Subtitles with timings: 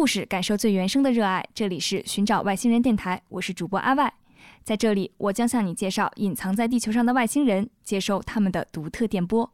[0.00, 1.46] 故事，感受最原生的热爱。
[1.52, 4.10] 这里是寻找外星人电台，我是主播阿外。
[4.64, 9.52] 在这里，我将向你介绍隐藏在地球上的外星人，接收他们的独特电波。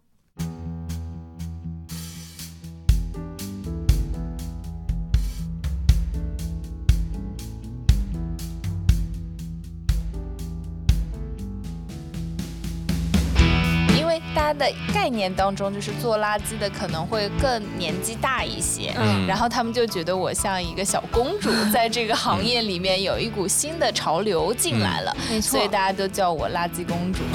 [14.47, 14.65] 他的
[14.95, 27.25] 概念当中，就是做垃圾的可能会更年纪大一些，嗯，然后他们就觉得我像一个小公主，在这个行业里面有一股新的潮流进来了，没错，所以大家都叫我垃圾公主。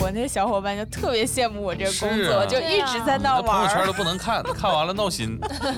[0.00, 3.42] 我那小伙伴就特别羡慕我这个工作，就一直在那玩。
[3.42, 5.36] 朋友圈都不能看，看完了闹心，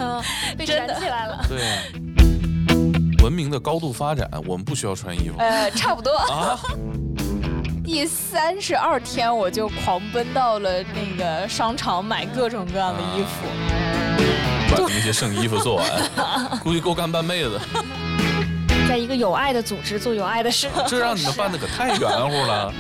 [0.59, 1.43] 被卷起来了。
[1.49, 1.63] 对，
[3.25, 5.37] 文明的高度发展，我们不需要穿衣服。
[5.39, 6.61] 呃，差不多啊。
[7.87, 13.47] 第三十二天，我就狂奔到了那个商场买各种各样的衣服，
[14.75, 15.87] 把那些剩衣服做完，
[16.65, 17.61] 估计够干半辈子。
[18.89, 22.75] 在一个有爱的组织做有爱的事， 这让你们办的可太圆乎了。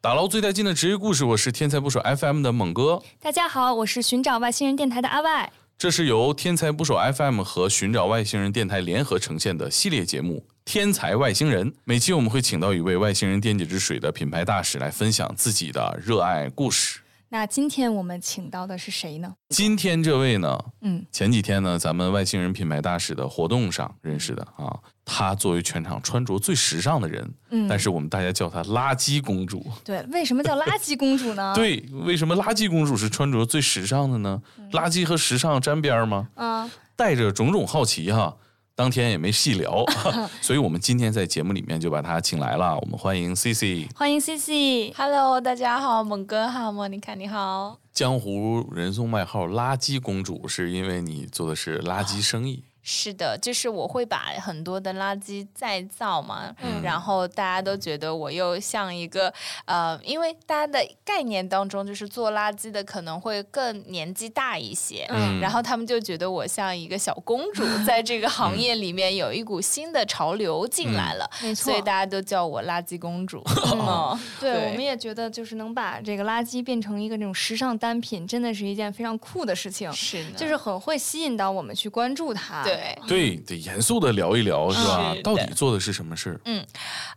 [0.00, 3.00] 打捞最带劲的职业故事，我是天才不手 FM 的猛哥。
[3.20, 5.50] 大家好，我是寻找外星人电台的阿外。
[5.78, 11.70] 这是由天才捕手 FM 和寻找外星人电台联合呈现的系列节目《天才外星人》。
[11.84, 16.98] 每期我们会请到一位外星人电解质水的品牌大使来分享自己的热爱故事。
[17.30, 19.34] 那今天我们请到的是谁呢？
[19.50, 24.74] 今天这位呢，嗯，前几天呢，咱们外星人品牌大使的活动上认识的啊。
[25.04, 29.64] 她作为全场穿着最时尚的人，嗯，但是我们大家叫她“垃圾公主”。
[29.84, 31.52] 对，为什么叫“垃圾公主”呢？
[31.54, 34.42] 对，为什么“垃圾公主”是穿着最时尚的呢？
[34.72, 36.28] 垃圾和时尚沾边吗？
[36.34, 38.36] 啊，带着种种好奇哈，
[38.78, 39.84] 当天也没细聊，
[40.40, 42.78] 所以我们今天在节目里面就把他请来了。
[42.78, 47.80] 我们欢迎 C C，欢迎 C C，Hello，大家好，猛哥好，莫妮卡你好。
[47.92, 52.62] 江湖人送外号“垃圾公主”，是因为你做的是垃圾生意。
[52.82, 59.32] 是的，就是我会把很多的垃圾再造嘛，然后大家都觉得我又像一个
[59.66, 65.06] 呃，因为大家的概念当中就是做垃圾的可能会更年纪大一些，
[65.40, 73.44] 然后他们就觉得我像一个小公主， 在这个行业里面有一股新的潮流进来了，没错，所以大家都叫我垃圾公主。
[74.40, 82.64] 对，我们也觉得就是能把这个垃圾变成一个那种时尚单品，真的是一件非常酷的事情，是，就是很会吸引到我们去关注它。
[82.68, 82.98] 对。
[83.08, 85.14] 对，得严肃的聊一聊，是吧？
[85.24, 86.66] 到底做的是什么事嗯，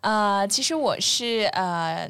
[0.02, 2.10] 呃，其实我是呃，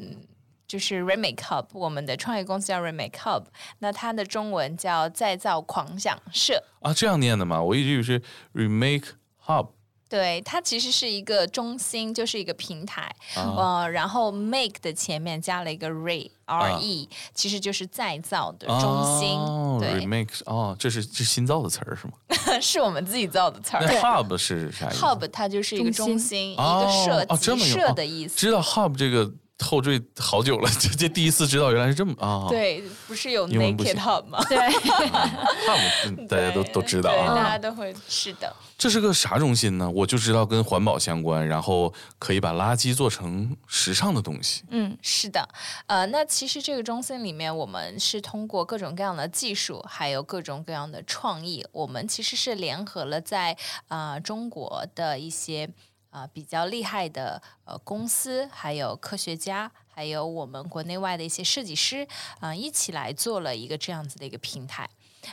[0.68, 3.44] 就是 Remake Hub，我们的创业公司叫 Remake Hub，
[3.80, 7.60] 那它的中文叫再造狂想社啊，这样念的吗？
[7.62, 8.22] 我一直以为是
[8.54, 9.08] Remake
[9.46, 9.68] Hub。
[10.12, 19.38] 对，它其实是一个中心，就是一个平台，呃，然后 make 的前面加了一个 re r e，其实就是再造的中心。
[19.80, 22.12] 对，remake 哦，这是这新造的词儿是吗？
[22.60, 23.86] 是我们自己造的词儿。
[23.86, 28.36] hub 是啥意思？hub 它就是一个中心，一个设集设的意思。
[28.36, 29.32] 知道 hub 这个。
[29.62, 32.46] 后缀好久了， 这这第一次知道原来是这么啊！
[32.48, 34.44] 对，不是有 naked hub 吗？
[34.50, 34.58] 对，
[35.66, 38.54] hub 大家都都知道啊，大家都会是的。
[38.76, 39.88] 这是个啥中心呢？
[39.88, 44.64] 我就知道跟环保相关，然后可以把垃圾做成时尚的东西。
[44.70, 45.48] 嗯，是的，
[45.86, 53.56] 呃，那其实这个中心里面，我们是通过各种各样的技术，还有各种各样的创意，我们其实是联合了在
[53.86, 55.70] 啊中国的一些。
[56.12, 62.06] 啊，比较厉害的呃公司，还有科学家，还有我们国内外的一些设计师
[62.38, 64.88] 啊，一起来做了一个这样子的一个平台。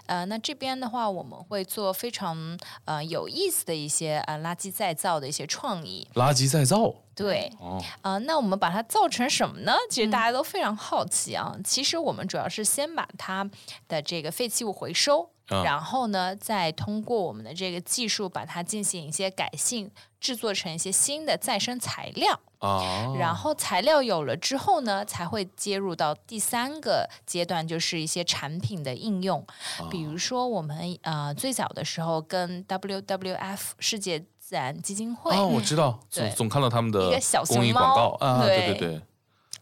[0.06, 6.08] 呃，那这边的话，我们会做非常呃有意思的一些呃垃圾再造的一些创意。
[6.14, 6.94] 垃圾再造？
[7.14, 7.52] 对。
[7.60, 7.84] 哦。
[8.02, 9.76] 啊，那我们把它造成什么呢？
[9.90, 11.58] 其实大家都非常好奇啊。
[11.66, 13.50] 其实我们主要是先把它
[13.88, 15.30] 的这个废弃物回收。
[15.64, 22.40] 然后呢，再通过我们的这个技术，把它进行一些改性，制作成一些新的再生材料。
[22.60, 23.16] 哦。
[23.18, 29.46] 然后材料有了之后呢，才会接入到第三个阶段，就是一些产品的应用。
[29.90, 35.36] 比如说，我们呃最早的时候跟 WWF 世界自然基金会。
[35.36, 39.02] 哦，我知道，总总看到他们的一个小公益广告啊，对对对。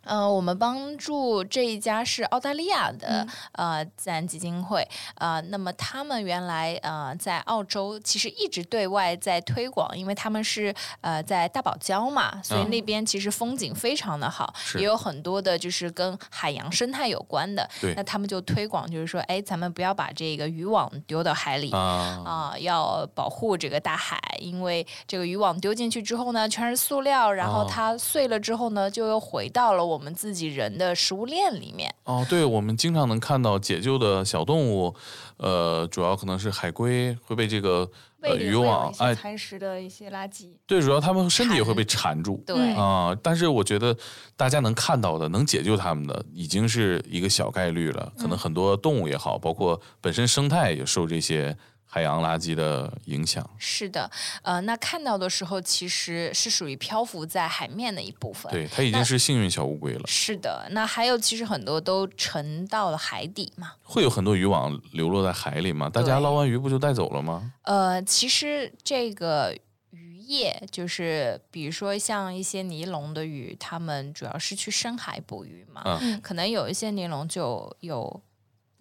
[0.08, 17.70] 呃，我们帮助这一家是澳大利亚的呃自然基金会，呃，那么他们原来呃在澳洲其实一直对外在推广，因为他们是呃在大堡礁嘛，所以那边其实风景非常的好，也有很多的就是跟海洋生态有关的。
[17.98, 29.97] 那他们就推广，就是说，哎，咱们不要把这个渔网丢到海里啊，要保护这个大海，因为这个渔网丢进去之后呢，全是塑料，然后它碎了之后呢，就又回到了我。
[29.98, 31.92] 我们自己人的食物链里面。
[32.04, 34.94] 哦，对，我们经常能看到解救的小动物，
[35.38, 37.90] 呃，主要可能是海龟会被这个
[38.22, 40.52] 呃渔网哎蚕食的一些垃圾。
[40.68, 42.44] 对，主要它们身体也会被缠住。
[42.46, 43.98] 对啊，但是我觉得
[44.36, 48.14] 大家能看到的、能解救它们的，已经是一个小概率了。
[48.20, 51.58] 可能很多动物也好，包括本身生态也受这些。
[51.90, 54.12] 海洋垃圾的影响是的，
[54.44, 58.52] 呃，那看到的时候其实是属于漂浮在海面的一部分。
[58.52, 60.02] 对，它已经是幸运小乌龟了。
[60.06, 63.72] 是的，那还有其实很多都沉到了海底嘛。
[63.82, 65.90] 会有很多渔网流落在海里吗？
[65.90, 67.54] 大家捞完鱼不就带走了吗？
[67.64, 69.58] 呃，其实这个
[69.92, 78.22] 渔业就是比如说像一些尼龙的鱼，他们主要是去深海捕鱼嘛，嗯，可能有一些尼龙就有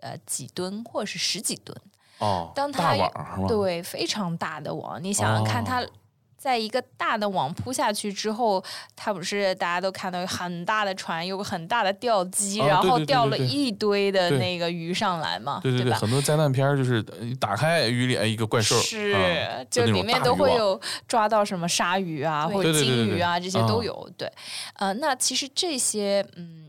[0.01, 1.81] 呃几吨或者是十几吨。
[2.19, 2.95] 哦，当它
[3.49, 5.85] 对非常大的网，你想想看，它
[6.39, 8.63] 在一个大的网铺下去之后，
[8.95, 17.03] 它不是大家都看到很大的船，有个很大的吊机，然后钓了一堆的那个鱼上来嘛，对对对，很多灾难片就是
[17.41, 20.81] 打开鱼里哎一个怪兽，是就里面都会有。
[21.09, 24.31] 抓到什么鲨鱼啊或者鲸鱼啊这些都有，对，
[24.75, 26.66] 呃，那其实这些嗯。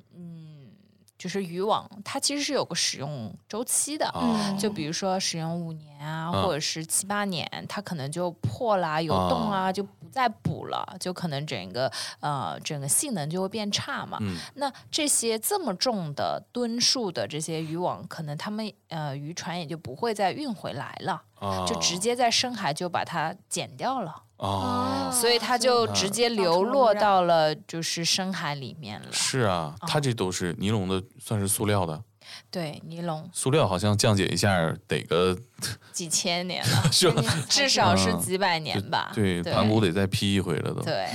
[1.18, 4.14] 就是渔网，它其实是有个使用周期的，
[4.60, 14.20] 就比如说使用五年啊，或者是七八年，它可能就破了、有洞啊，就不再补了，就可能整个呃整个性能就会变差嘛。
[14.56, 21.22] 那这些这么重的吨数的这些渔网，可能他们呃渔船也就不会再运回来了，
[21.68, 24.24] 就直接在深海就把它剪掉了。
[24.38, 29.08] 哦，所以它就直接流落到了就是深海里面了。
[29.12, 32.04] 是啊，它这都是尼龙的，算是塑料的。
[32.52, 33.28] 对，尼龙。
[33.34, 35.36] 塑料好像降解一下得个
[35.92, 37.24] 几千年了， 是吧？
[37.50, 39.12] 至少是几百年吧。
[39.16, 40.82] 对，盘古得再劈一回了都。
[40.82, 41.08] 对。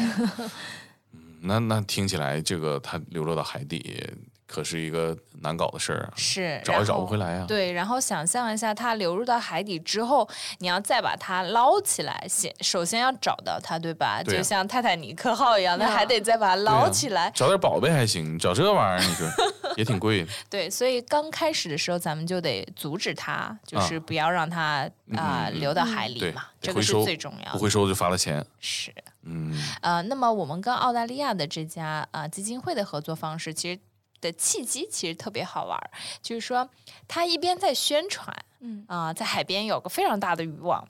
[1.12, 4.04] 嗯，那那听起来这个它流落到海底。
[4.52, 7.46] 可是一个难搞的事儿啊，是找也找不回来啊。
[7.48, 10.28] 对，然后想象一下，它流入到海底之后，
[10.58, 14.22] 你要再把它捞起来，先首先要找到它，对吧？
[14.22, 17.30] 就像泰坦尼克号一样，那还得再把它捞起来。
[17.34, 19.26] 找点宝贝还行，找这玩意儿，你说
[19.78, 20.30] 也挺贵的。
[20.50, 27.52] 对，所以刚开始的时候，咱们就得阻止它，就是不要让它啊流到海里嘛，这个是最重要的。
[27.52, 28.44] 不回收就罚了钱。
[28.60, 33.80] 是，嗯，呃，那么我们跟澳大利亚的这家啊基金会的合作方式，其实。
[34.22, 35.78] 的契机其实特别好玩，
[36.22, 36.66] 就是说
[37.06, 40.88] 他一边在宣传，嗯啊，在海边有个非常大的渔网。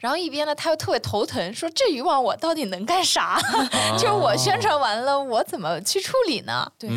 [0.00, 3.38] 然后一边呢，他又特别头疼，说这渔网我到底能干啥？
[3.98, 6.70] 就是我宣传完了，我怎么去处理呢？
[6.78, 6.90] 对。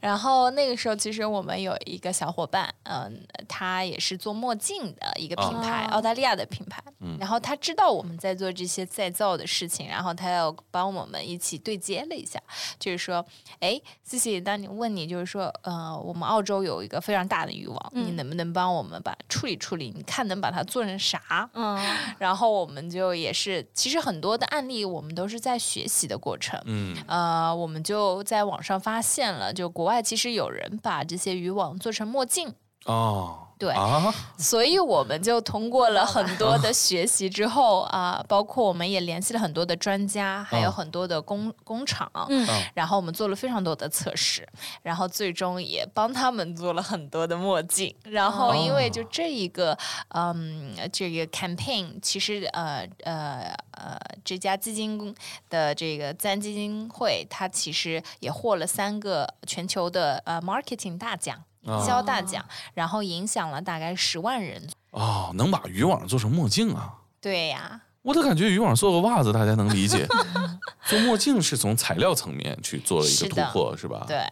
[0.00, 6.82] 然后那个时候，其实我们有一个小伙伴，嗯，他也是做墨镜的一个品牌，澳大利亚的品牌。
[7.18, 12.38] 然后他知道我们在做这些再造的事情，然后他要帮我们一起对接了一下，
[12.78, 13.24] 就是说，
[13.60, 19.92] 哎思思当你问你，就是说，呃，我们澳洲有一个非常大的渔网，你能不能帮我们把处理处理？
[19.96, 21.48] 你看能把它做成啥？
[21.54, 21.80] 嗯。
[22.18, 26.60] 然后我们就也是，其实很多的案例我们都是在学习的过程。
[26.64, 32.54] 嗯，呃，我们就在网上发现了，就国外其实有人把这些渔网做成墨镜。
[32.86, 33.46] 哦。
[33.60, 33.74] 对，
[34.38, 44.48] 所以我们就通过了很多的学习之后啊，包括我们也联系了很多的专家，还有很多的工工厂，嗯，然后我们做了非常多的测试，
[44.82, 47.94] 然后最终也帮他们做了很多的墨镜。
[48.04, 49.76] 然后因为就这一个，
[50.14, 55.14] 嗯，这个 campaign，其实呃呃呃，这家基金
[55.50, 61.44] 的这个自然基金会，它其实也获了三个全球的呃 marketing 大奖。
[61.62, 66.94] 营销大奖，然后影响了大概十万人哦，能把渔网做成墨镜啊？
[67.20, 70.06] 对呀，我都感觉渔网做个袜子大家能理解，
[70.86, 74.04] 做墨镜是从材料层面去做了一个突破，是吧？
[74.08, 74.26] 对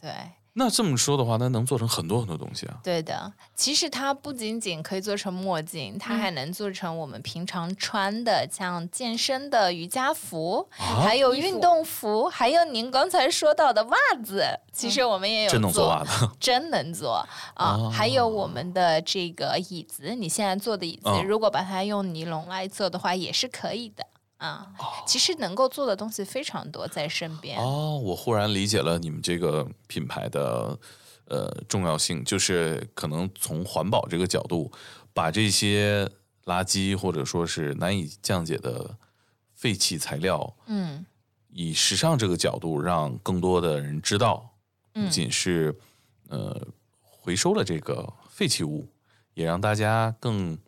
[0.00, 0.10] 对。
[0.54, 2.78] 那这么说的话，那能做成很多很多东西啊。
[2.84, 14.44] 对的，其实它不仅仅可以做成墨镜，它还能做成我们平常穿的，像健身的瑜伽服，还有运动服，还有您刚才说到的袜子。
[14.70, 17.88] 其实我们也有真能做袜子，真能做 啊！
[17.90, 24.06] 还有我们的这个椅子，你现在坐的椅子，如果把它用尼龙来做的话，也是可以的。
[24.42, 24.66] 啊，
[25.06, 27.56] 其实能够做的东西非常多，在身边。
[27.60, 30.76] 哦，我忽然理解了你们这个品牌的
[31.26, 34.72] 呃重要性，就是可能从环保这个角度，
[35.14, 36.10] 把这些
[36.46, 38.96] 垃圾或者说是难以降解的
[39.54, 41.06] 废弃材料，嗯，
[41.50, 44.50] 以时尚这个角度，让更多的人知道，
[44.92, 45.78] 不仅是
[46.28, 46.66] 呃
[47.00, 48.88] 回收了这个废弃物，
[49.34, 50.58] 也让大家更。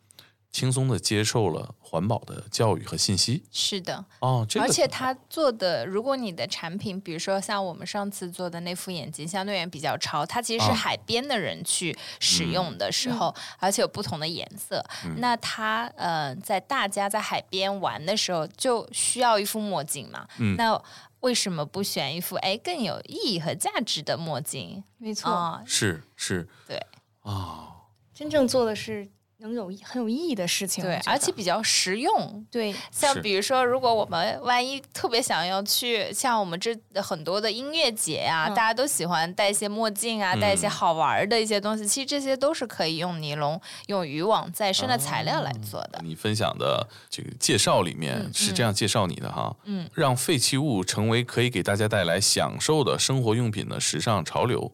[0.55, 3.43] 轻松的接受了环保的教育和信息。
[3.51, 14.81] 是的，哦，而且他做的，如果你的产品，比如说像我们上次做的那副眼镜，相对也比较潮，它其实是海边的人去使用的时候，而且有不同的颜色，
[15.17, 20.25] 那它呃，在大家在海边玩的时候，就需要一副墨镜嘛。
[20.57, 20.81] 那
[21.19, 24.81] 为什么不选一副哎更有意义和价值的墨镜？
[24.99, 26.81] 没错，是是，对。
[27.23, 27.67] 啊，
[28.13, 29.09] 真正做的是。
[29.45, 32.45] 能有很有意义的事情，对，而且比较实用。
[32.51, 45.99] 对，像比如说，如果我们万一特别想要去，像我们这很多的音乐节呀，大家都喜欢戴一些墨镜啊，戴一些好玩的一些东西，其实这些都是可以用尼龙、用渔网再生的材料来做的。
[46.03, 54.71] 你分享的这个介绍里面是这样介绍你的哈，嗯，让废弃物成为可以给大家带来享受的生活用品的时尚潮流。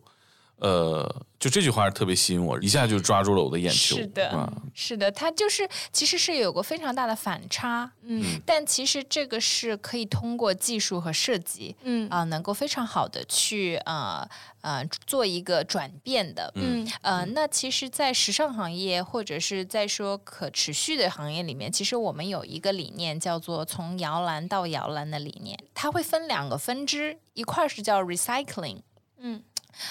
[0.61, 3.95] 呃，就这句话特别吸引我，一下就抓住了我的眼球。
[3.95, 12.07] 是的，是的，它就是其实是有个非常大的反差，嗯，但其实这个是可以通过技术和设计，嗯。
[12.11, 14.29] 啊，能够非常好的去啊
[14.61, 16.87] 啊做一个转变的，嗯。
[17.01, 28.81] 呃，那其实，在时尚行业或者是在说可持续的行业里面，其实我们有一个理念叫做从摇篮到摇篮的理念，它会分两个分支，一块是叫 recycling，
[29.17, 29.41] 嗯。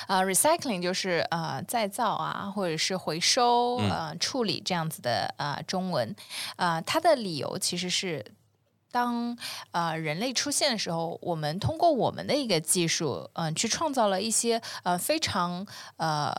[0.07, 6.15] 啊，recycling 就是呃再造啊，或者是回收呃处理这样子的呃中文，
[6.57, 8.25] 啊，它的理由其实是
[8.93, 9.39] 当
[9.71, 15.65] 呃人类出现的时候，我们通过我们的一个技术，嗯，去创造了一些呃非常
[15.97, 16.33] 呃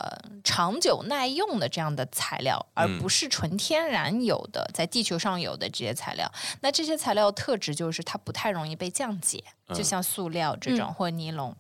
[0.44, 6.30] 长久耐用的这样的材料，而不是纯天然有的在地球上有的这些材料。
[6.60, 9.42] 那这些材料特质就是它不太容易被降解，
[9.74, 11.56] 就像塑料这种或尼龙。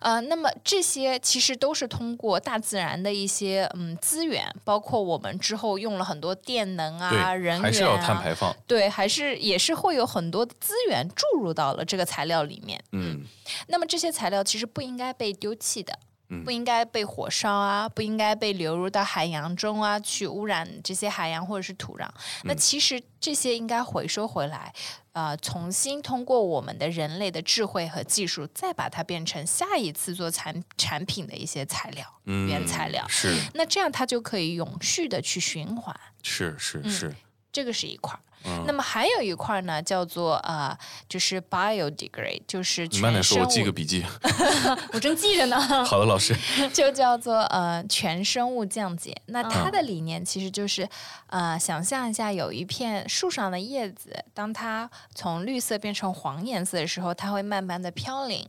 [0.00, 12.82] 呃，那么这些其实都是通过大自然的一些嗯资源，包括我们之后用了很多电能啊、人员啊，还是要碳排放，对，还是也是会有很多资源注入到了这个材料里面。
[12.92, 13.24] 嗯，
[13.68, 15.98] 那么这些材料其实不应该被丢弃的。
[16.44, 22.06] 不应该被火烧啊，不应该被流入到海洋中啊，去污染这些海洋或者是土壤。
[22.44, 24.72] 那其实这些应该回收回来，
[25.12, 33.06] 呃，重新通过我们的人类的智慧和技术，再把它变成下一次做产产品的一些材料，原材料。
[33.08, 33.34] 是。
[33.54, 35.98] 那这样它就可以永续的去循环。
[36.22, 37.14] 是是是。
[37.52, 38.20] 这个是一块儿。
[38.66, 40.74] 那么还有一块呢，叫做呃，
[41.08, 44.06] 就是 biodegrade，就是你慢点说，我记个笔记。
[44.94, 45.60] 我正记着呢。
[45.84, 46.34] 好的，老师。
[46.72, 49.14] 就叫做呃全生物降解。
[49.26, 50.88] 那它的理念其实就是
[51.26, 58.46] 呃，想象一下，有一片树上的叶子，当它从绿色变成黄颜色的时候，它会慢慢的飘零。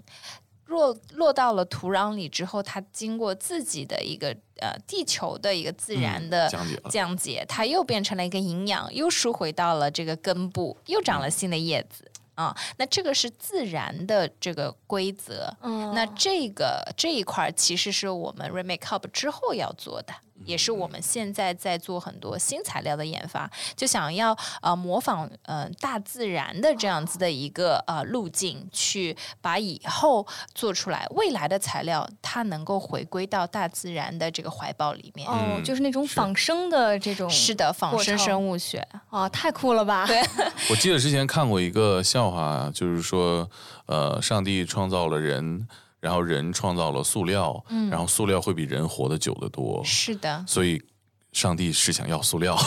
[0.69, 4.27] 落落到了土壤里之后，它经过自己的一个
[4.61, 6.49] 呃地球的一个自然的
[6.89, 12.55] 降解，它又变成了一个营养，又输回到了这个根部，又长了新的叶子啊。
[12.77, 15.51] 那这个是自然的这个规则。
[15.61, 20.13] 嗯，那这个这一块其实是我们 Remake Up 之后要做的。
[20.45, 35.29] 也是我们现在在做很多新材料的研发，就想要呃模仿呃大自然的这样子的一个呃路径，去把以后做出来未来的材料，它能够回归到大自然的这个怀抱里面。
[35.29, 37.29] 哦，就是那种仿生的这种。
[37.29, 38.85] 是的，仿生生物学。
[39.09, 40.05] 哦，太酷了吧！
[40.07, 40.21] 对。
[40.69, 43.49] 我记得之前看过一个笑话，就是说，
[43.85, 45.67] 呃，上帝创造了人。
[45.99, 49.81] 然后人创造了塑料，然后塑料会比人活得久得多。
[49.83, 50.81] 是的，所以
[51.31, 52.57] 上帝是想要塑料，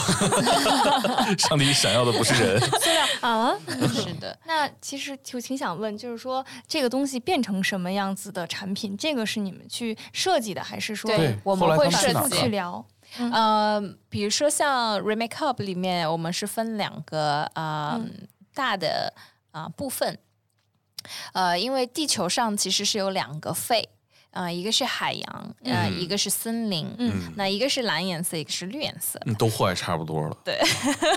[1.37, 2.59] 上帝想要的不是人。
[2.61, 3.57] 塑料 啊，
[3.93, 4.37] 是的。
[4.45, 11.09] 那其实就挺想问，就是说这个东西变成什么样子的产品，这个是你们去设计的，还是说
[11.43, 12.85] 我们会设计去聊？
[13.31, 17.99] 呃，比如说像 Remake Up 里面，我们是分两个啊
[18.53, 19.13] 大的
[19.51, 20.19] 啊部分。
[21.33, 23.87] 呃，因为地球上其实是有两个肺，
[24.31, 30.37] 啊，一个是海洋，呃，一个是森林，嗯，那一个是蓝颜色，一个是绿颜色，都坏差不多了。
[30.43, 30.59] 对，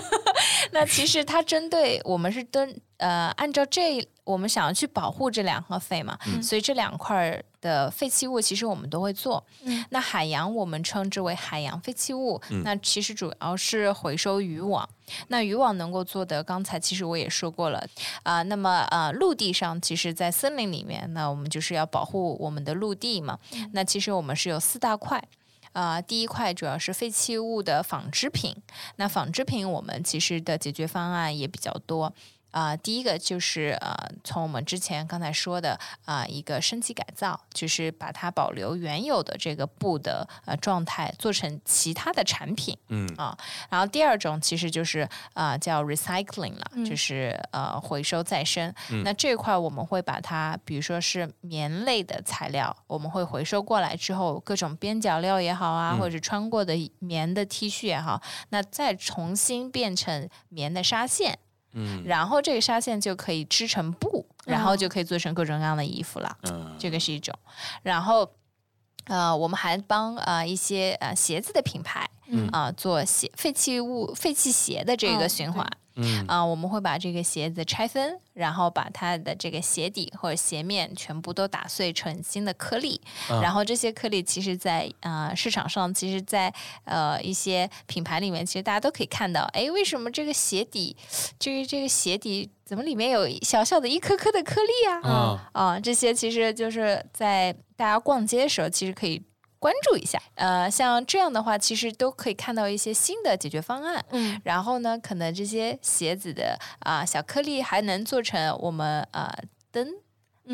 [0.71, 4.07] 那其实它针对我们是针呃，按照这。
[4.27, 9.43] 我们想要去保护这两个肺嘛，所以这两块的废弃物其实我们都会做。
[9.89, 14.87] 那海洋我们称之为海洋废弃物，那其实主要是回收渔网。
[15.27, 17.85] 那渔网能够做的，刚才其实我也说过了
[18.23, 18.41] 啊。
[18.43, 23.37] 那么呃，陆地上其实，在森林里面，那我们就是要保护我们的陆地嘛。
[23.73, 25.21] 那其实我们是有四大块
[25.73, 26.01] 啊。
[26.01, 28.55] 第一块主要是废弃物的纺织品，
[28.95, 32.13] 那纺织品我们其实的解决方案也比较多。
[32.57, 42.75] 啊，第一个就是呃，从我们之前刚才说的啊，一个升级改造，就是把它保留原有的这个布的呃状态，做成其他的产品。
[42.87, 43.37] 嗯啊，
[43.69, 48.73] 然后第二种其实就是啊，叫 recycling 了，就是呃回收再生。
[49.03, 61.37] 那这块我们会把它，比如说是棉类的材料，我们会回收过来之后，各种边角料也好啊，或者是穿过的棉的 T 恤也好，那再重新变成棉的纱线。
[61.73, 66.37] 嗯，然后这个纱线就可以织成布，然后就可以做成各种各样的衣服了。
[66.43, 67.33] 嗯，这个是一种。
[67.83, 68.29] 然后，
[69.05, 75.65] 呃，我们还帮呃一些呃鞋子的品牌，嗯啊、做鞋废弃物废弃鞋的这哦个循环。
[75.65, 75.77] 嗯
[76.27, 82.99] 啊、我们会把这个鞋子拆分，然后把它的这个鞋底或者鞋面全部都打碎成新的颗粒，
[83.29, 86.53] 嗯然后这些颗粒其实在，呃市场上，其实在
[86.85, 90.95] 呃一些品牌里面，其实大家都可以看到，哎，为什么这个鞋底，
[91.39, 95.09] 这个这个鞋底怎么里面有小小的一颗颗的颗粒啊？
[95.09, 95.49] 啊。
[95.53, 99.21] 啊，这些其实就是在大家逛街的时候，其实可以
[99.59, 100.21] 关注一下。
[100.35, 104.03] 呃，像这样的话，其实都可以看到一些新的解决方案。
[104.11, 109.31] 嗯然后呢，可能这些鞋子的啊、小颗粒还能做成我们呃
[109.71, 109.87] 灯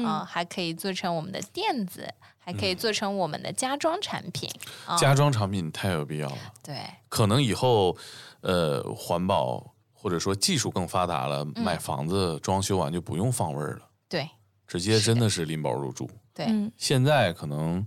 [0.04, 2.08] 啊、嗯还可以做成我们的垫子，
[2.40, 4.50] 还可以做成我们的家装产品。
[4.86, 6.38] 啊家装产品太有必要了。
[6.64, 6.78] 对，
[7.10, 7.96] 可能以后，
[8.42, 14.30] 呃，环保或者说技术更发达了，嗯买房子装修完就不用放味儿了，对，
[14.68, 16.10] 直接真的是拎包入住。
[16.34, 17.86] 对，嗯现在可能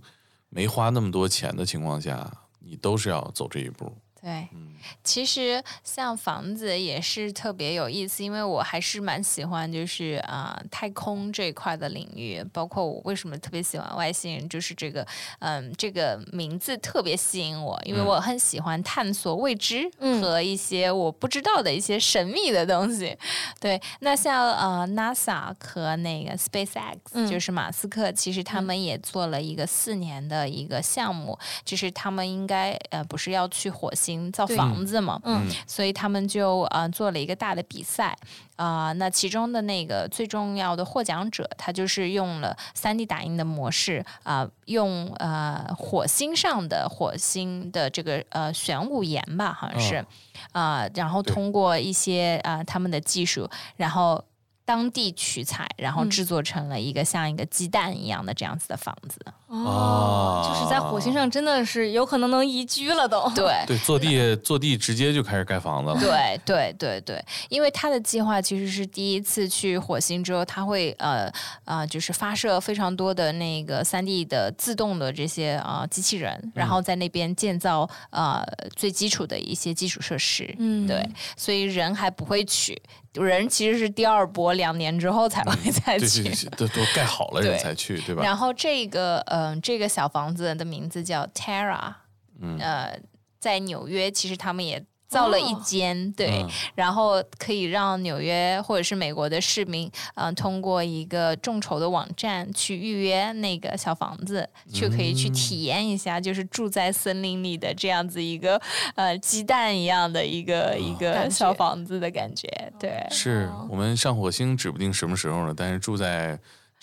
[0.49, 3.93] 没花那么多钱的情况下，你都是要走这一步。
[4.27, 4.49] 对。
[4.53, 4.75] 嗯。
[5.03, 15.05] 其实像房子也是特别有意思，因为我还是蛮喜欢就是啊、太空这一块的领域，包括我为什么特别喜欢外星人，就是这个
[15.41, 20.21] 嗯这个名字特别吸引我，因为我很喜欢探索未知嗯。
[20.21, 23.17] 和一些我不知道的一些神秘的东西。
[23.61, 27.27] 对，那像呃 NASA 和那个 SpaceX，、嗯。
[27.29, 35.47] 就是马斯克，其实他们也做了一个四年的一个项目，就是他们应该呃不是要去火星造房子嘛，嗯。
[35.67, 38.17] 所以他们就呃做了一个大的比赛。
[38.57, 50.07] 啊、那其中的那个最重要的获奖者，他就是用了 3D 打印的模式啊、用呃火星上的火星的这个呃玄武岩吧，好像是哦
[50.53, 54.25] 啊、然后通过一些啊、他们的技术，然后。
[54.67, 56.11] 当地取材，然后嗯。
[56.11, 59.25] 制作成了一个像一个鸡蛋一样的这样子的房子。
[59.49, 63.31] 哦，就是在火星上真的是有可能能宜居了都。
[63.35, 66.01] 对， 对，坐地坐地直接就开始盖房子了。
[66.01, 71.33] 对对对对，因为他的计划其实是第一次去火星之后，他会呃
[71.65, 80.53] 呃，就是发射非常多的那个三 D 的自动的这些啊、呃机器人，然后在那边建造呃最基础的一些基础设施。
[80.59, 82.81] 嗯对，所以人还不会去，
[83.13, 86.23] 人其实是第二波，两年之后才会再对去。
[86.25, 88.23] 对对，都都盖好了 人才去，对吧？
[88.23, 91.93] 然后这个嗯、这个小房子的名字叫 Terra，
[92.41, 92.57] 嗯。
[92.59, 92.99] 呃，
[93.39, 95.63] 在纽约其实他们也造了一哦。
[95.65, 96.51] 间，对，嗯。
[96.75, 108.61] 然后可以让纽约或者是美国的市民，嗯、通过一个众筹的网站去预约那个小房子，就可以去体验一下，就是住在森林里的这样子一个
[108.97, 112.49] 呃鸡蛋一样的一个、一个小房子的感觉，
[112.81, 113.07] 对。
[113.11, 113.69] 是哦。
[113.71, 116.37] 我们上火星指不定什么时候呢，但是住在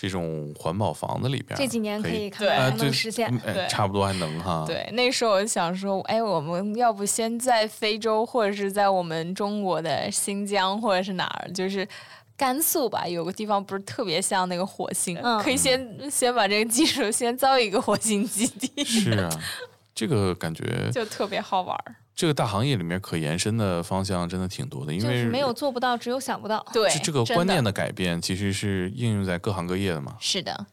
[0.04, 3.34] 这种环保房子里边，这几年可以看啊，看能不对能实现。
[3.39, 4.66] 对差不多还能哈。
[4.68, 11.88] 对，那时候我就想说，哎，我们要不先在非洲，或者是在我们中国的新疆，或者是哪儿，就是
[12.36, 19.30] 甘肃吧，有个地方不是特别像那个火星，嗯可以先先把这个技术先造一个火星基地，是啊，
[19.96, 21.96] 这个感觉，就特别好玩儿。
[22.15, 26.65] 这个大行业里面可延伸的方向真的挺多的，因为就是没有做不到，只有想不到。
[26.71, 30.15] 对，这这个观念的改变，其实是应用在各行各业的嘛。
[30.19, 30.65] 是的，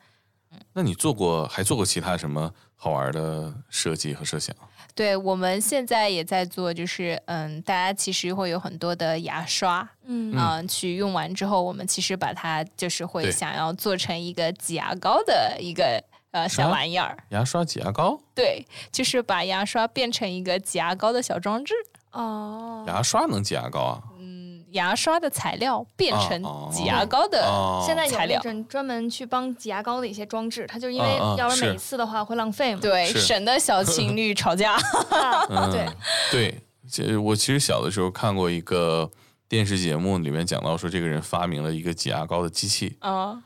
[0.74, 4.54] 那你做过还做过其他什么好玩的设计和设想？
[4.94, 17.16] 对，我们现在也在做，就是嗯，大家其实会有很多的牙刷，嗯嗯、去用完之后，我们其实把它就是会想要做成一个挤牙膏的一个呃小玩意儿。
[17.30, 21.74] 牙刷、挤牙膏，对，就是把牙刷变成一个挤牙膏的小装置，
[22.12, 24.02] 哦，牙刷能挤牙膏啊？
[24.18, 24.40] 嗯
[24.72, 27.44] 牙刷的材料变成哦挤牙膏的。
[27.44, 32.80] 哦，现在有材料那种专门去帮挤牙膏的一些装置，它就因为要是是每次的话会浪费嘛。
[32.80, 34.78] 对，省得小情侣吵架。
[35.72, 35.88] 对，
[36.30, 39.10] 对，这我其实小的时候看过一个
[39.48, 43.42] 电视节目，里面讲到说这个人发明了一个挤牙膏的机器，嗯，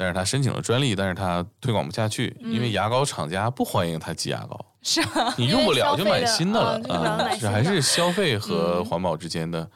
[0.00, 8.84] 但是他申请了专利，但是他推广不下去，嗯因为牙膏厂家不欢迎他挤牙膏， 是啊，你用不了就买新的了啊，这还是消费和嗯。
[8.86, 9.68] 环保之间的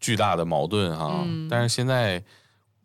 [0.00, 1.20] 巨大的矛盾哈。
[1.26, 1.46] 嗯。
[1.50, 2.24] 但是现在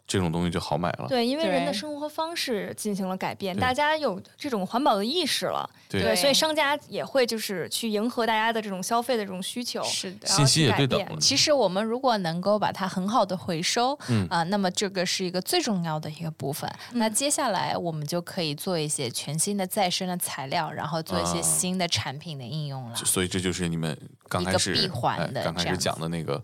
[0.07, 1.07] 这种东西就好买了。
[1.09, 10.27] 对，因为人的生活方式进行了改变，大家有这种环保的意识了，对对，所以商家也会就是去迎合大家的这种消费的这种需求，是的。
[10.27, 11.17] 信息也对等了。
[11.19, 16.69] 其实我们如果能够把它很好的回收，嗯啊、那么这个是一个最重要的一个部分。
[16.91, 22.95] 那接下来我们就可以做一些全新的再生的材料，然后做一些啊新的产品的应用了。
[22.95, 26.41] 所以这就是你们刚开始闭环的哎刚开始讲的那个啊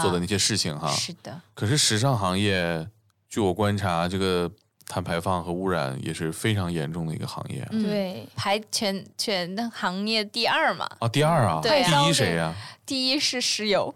[0.00, 0.88] 做的那些事情哈。
[0.90, 2.86] 是的，可是时尚行业，
[3.28, 4.50] 据我观察，这个
[4.86, 12.54] 碳排放和污染也是非常严重的一个行业对，排全全行业第二嘛，啊，第二啊，对啊第一谁呀？
[12.84, 13.94] 第一是石油，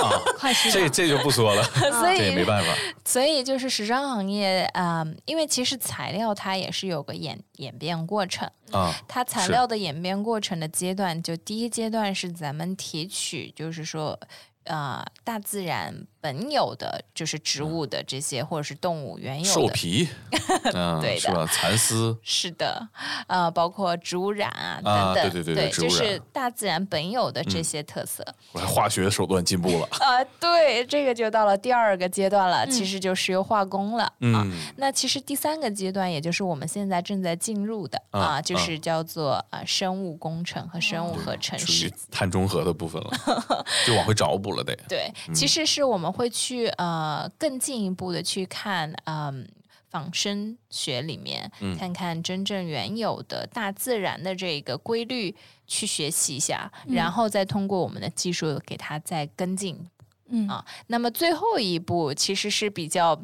[0.70, 2.70] 这这就不说了， 所这也没办法。
[3.02, 8.48] 所以就是时尚行业啊、因为其实材料它也是有个演演变过程。
[8.72, 14.20] 啊，它材料的演变过程的阶段，就第一阶段是咱们提取，就是说，
[14.66, 20.08] 呃，大自然本有的，就是植物的这些或者是动物原有的，兽皮，
[20.74, 21.46] 嗯，对的是吧？
[21.46, 22.88] 蚕丝， 是的，
[23.28, 28.26] 呃，包括植物染啊等啊等，对对对对就是大自然本有的这些特色。
[28.54, 29.86] 化学手段进步了。
[30.02, 34.12] 啊、对，这个就到了第二个阶段了，其实就石油化工了、啊。
[34.18, 41.92] 嗯，那其实第三个阶段，也就是我们现在正在进入的啊啊，就是叫做啊生物工程和生物合成属式于。
[42.10, 44.74] 碳中和的部分了，就往回找补了得。
[44.88, 49.46] 对，嗯其实是我们会去呃更进一步的去看，嗯、
[49.90, 59.88] 仿生学里面、嗯看看真正原有的大自然的这个规律，去学习一下，然后再通过我们的技术给它再跟进
[60.28, 60.64] 嗯啊。
[60.88, 63.20] 那么最后一步其实是比较。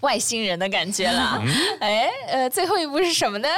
[0.00, 3.48] 外星人的感觉了，嗯 哎，呃，最后一步是什么呢？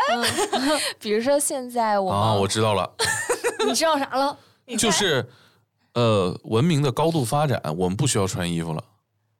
[0.99, 2.93] 比如说现在我们、啊，我知道了，
[3.65, 4.37] 你知道啥了？
[4.77, 5.25] 就是
[5.99, 8.85] 呃，文明的高度发展，我们不需要穿衣服了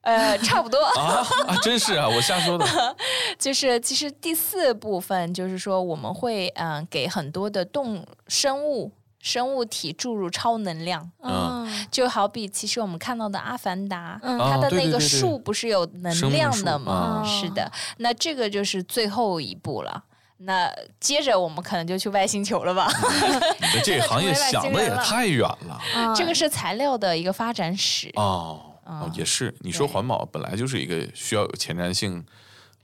[0.01, 1.55] 呃， 差不多，啊啊！
[1.61, 2.65] 真是啊，我瞎说的。
[3.39, 11.09] 就是其实第四部分就是说我们会嗯、呃给很多的动生物生物体注入超能量。
[11.23, 16.91] 嗯就好比，其实我们看到的《阿凡达》嗯它的那个树不是有能量树的吗？
[16.91, 20.03] 啊是的，那这个就是最后一步了。
[20.41, 22.87] 那接着我们可能就去外星球了吧？
[23.59, 25.79] 你的这个行业想的也太远了。
[25.95, 28.09] 啊这个是材料的一个发展史。
[28.15, 28.99] 哦嗯。
[29.01, 29.53] 哦，也是。
[29.59, 32.25] 你说环保本来就是一个需要有前瞻性、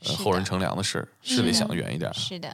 [0.06, 2.14] 呃后人乘凉的事儿，是得想的远一点儿。
[2.14, 2.50] 是的，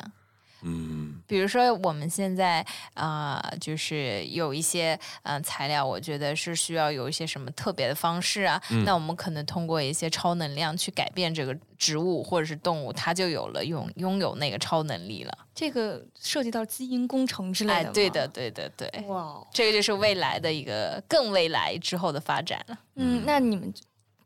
[0.63, 1.21] 嗯。
[1.27, 4.93] 比如说我们现在啊、呃就是有一些
[5.23, 8.83] 嗯、呃材料，我觉得是需要有一些什么特别的方式啊，嗯。
[8.83, 15.37] 那我们可能通过一些超能量去改变这个植物或者是动物，它就有了拥拥有那个超能力了。
[15.53, 22.77] 这个涉及到基因工程之类的，哎对的，对的，对，哇哦，这个就是未来的一个更未来之后的发展了。
[22.95, 23.71] 嗯，那你们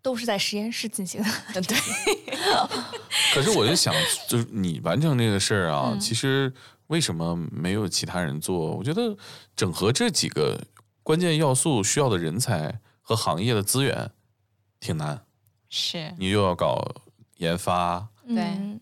[0.06, 1.76] 都是在实验室进行的，嗯，对，
[3.34, 3.92] 可是我就想，
[4.30, 6.00] 就是你完成这个事儿啊，嗯。
[6.00, 6.54] 其实
[6.88, 8.76] 为什么没有其他人做？
[8.76, 9.18] 我觉得
[9.56, 10.64] 整合这几个
[11.02, 14.12] 关键要素需要的人才和行业的资源
[14.80, 15.26] 挺难。
[15.72, 16.88] 是，你又要搞
[17.38, 18.80] 研发、对嗯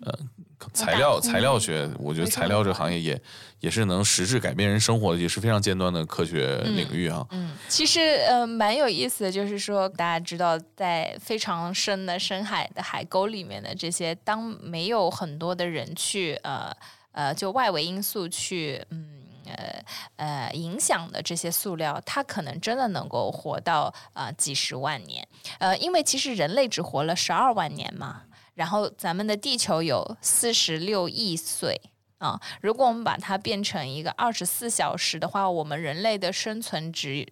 [0.73, 3.21] 材料、材料学，我觉得材料这个行业也
[3.59, 7.25] 也是能实质改变人生活的，也是非常尖端的科学领域啊。
[7.31, 16.71] 嗯，其实呃蛮有意思的，就是说大家知道，在非常深的深海的海沟里面的这些，当没有很多的人去呃
[17.11, 19.19] 呃就外围因素去嗯。
[19.45, 19.83] 呃
[20.15, 25.27] 呃，影响的这些塑料，它可能真的能够活到呃几十万年，
[25.59, 28.21] 呃，因为其实人类只活了十二万年嘛，
[28.55, 31.79] 然后咱们的地球有四十六亿岁，
[32.19, 37.27] 啊，如果我们把它变成一个二十四小时的话，我们人类的生存只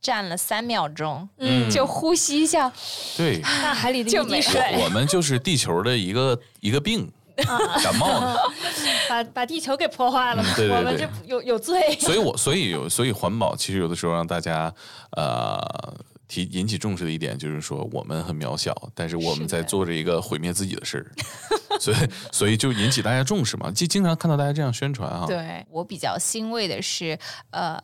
[0.00, 2.70] 占了三秒钟，嗯就呼吸一下，
[3.16, 7.10] 对，大海里的就没一滴水，我我们就是地球的一个一个病，
[7.82, 8.36] 感冒呢。
[9.08, 11.96] 把把地球给破坏了，嗯对对我们对这有有罪。
[12.00, 14.72] 所以我所以有所以环保其实有的时候让大家
[15.12, 15.58] 呃
[16.28, 21.06] 提引起重视的一点就是说我们很渺小，但是我们在做着一个毁灭自己的事儿，
[21.78, 21.96] 所以
[22.32, 25.24] 所以就引起大家重视嘛，就经常看到大家这样宣传啊。
[25.26, 27.18] 对我比较欣慰的是，
[27.50, 27.78] 呃，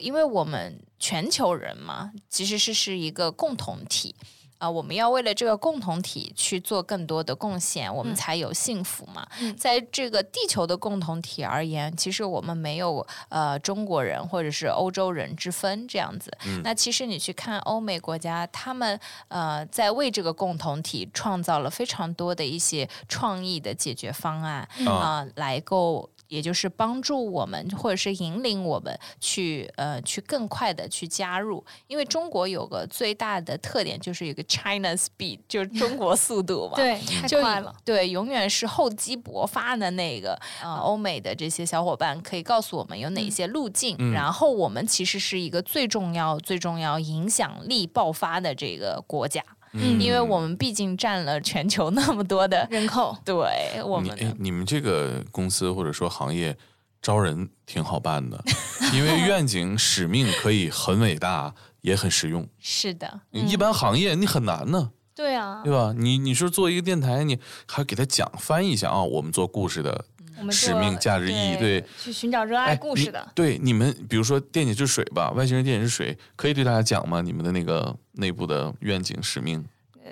[0.00, 4.14] 因为我们全球人嘛，其实是是一个共同体。
[4.58, 9.26] 啊、我们要为了这个共同体去做更多的贡献，我们才有幸福嘛。
[9.40, 16.30] 嗯在这个地球的共同体而言，其实我们没有呃中国人或者是欧洲人之分这样子。
[16.62, 31.64] 那其实你去看欧美国家，他们呃在为这个共同体创造了非常多的一些创意的解决方案嗯啊、来够也就是帮助我们或者是引领我们去呃去更快的去加入。
[31.86, 37.74] 因为中国有个最大的特点就是有个 China Speed，就是 中国速度嘛，对，就太快了。
[37.84, 40.38] 对，永远是厚积薄发的那个。
[40.62, 49.42] 呃，欧美的这些小伙伴可以告诉我们有哪些路径，然后我们其实是一个最重要、最重要、影响力爆发的这个国家。
[49.78, 56.56] 嗯因为我们毕竟占了全球那么多的人口， 对我们你你们这个公司或者说行业
[57.02, 58.42] 招人挺好办的，
[58.94, 62.48] 因为愿景使命可以很伟大，也很实用。
[62.58, 65.94] 是的，一般行业你很难呢，对啊对，吧？
[65.96, 70.04] 你你说做一个电台，你还给他讲翻译一下啊，我们做故事的
[70.38, 71.84] 我们使命、价值、意义，对对。
[72.02, 73.32] 去寻找热爱故事的你。
[73.34, 77.20] 对你们，比如说电解质水吧，外星人电解质水，可以对大家讲吗？
[77.22, 79.64] 你们的那个内部的愿景使命，
[80.04, 80.10] 呃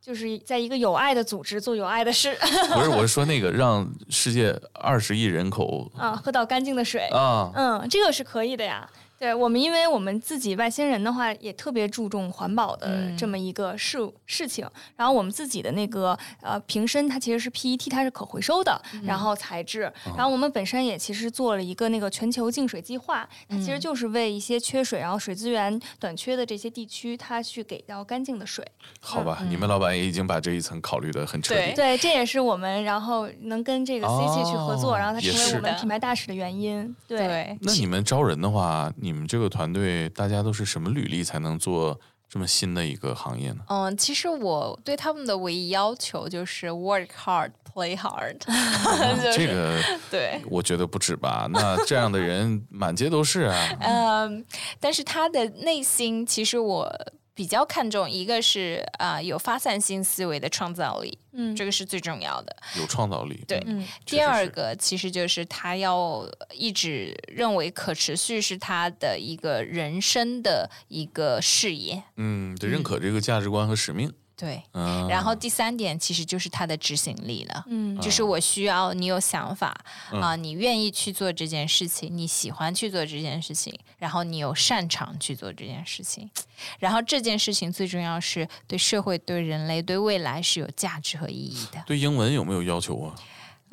[0.00, 2.32] 就是在一个有爱的组织做有爱的事
[2.72, 7.08] 不是，我是说那个让世界二十亿人口啊，喝到干净的水。
[7.08, 8.88] 啊，嗯，这个是可以的呀。
[9.18, 14.68] 对我们，因为我们自己外星人的话，也特别注重环保的嗯这么一个事、事情。
[14.96, 19.92] 然后我们自己的那个呃瓶身，它其实是 PET，它是可回收的，然后材质。
[20.16, 28.64] 然后我们本身也其实做了一个那个全球净水计划，它其实就是为一些缺水，然后水资源短缺的这些地区，它去给到干净的水。
[29.00, 31.74] 好吧，你们老板也已经把这一层考虑的很彻底对。
[31.74, 36.94] 对，这也是我们然后能跟这个 CC 去合作，哦然后它成为我们品牌大使的原因。
[37.06, 37.16] 对。
[37.16, 43.60] 对，那你们招人的话，你们这个团队大家都是什么履历才能做这么新的一个行业呢？
[43.68, 48.36] 嗯，其实我对他们的唯一要求就是 work hard, play hard，
[49.22, 50.42] 就是这个对。
[50.50, 51.48] 我觉得不止吧？
[51.52, 53.68] 那这样的人满街都是啊。
[53.80, 54.44] 嗯，
[54.80, 56.92] 但是他的内心，其实我
[57.36, 62.56] 比较看重，一个是啊、有发散性思维的创造力，嗯这个是最重要的。
[62.80, 63.44] 有创造力。
[63.46, 63.62] 对
[64.06, 74.10] 第二个其实就是他要一直认为可持续是他的一个人生的一个事业，嗯，得认可这个价值观和使命。
[74.36, 74.62] 对。
[74.72, 77.64] 嗯，然后第三点其实就是他的执行力了。
[77.68, 79.74] 嗯就是我需要你有想法
[80.12, 86.30] 嗯啊、你愿意去做这件事情，你喜欢去做这件事情，然后你有擅长去做这件事情，
[86.78, 91.82] 然后这件事情最重要是对社会、对人类、对未来是有价值和意义的。
[91.86, 93.14] 对英文有没有要求啊？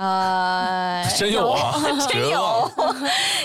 [0.04, 2.72] 呃，真有啊， 真绝望有，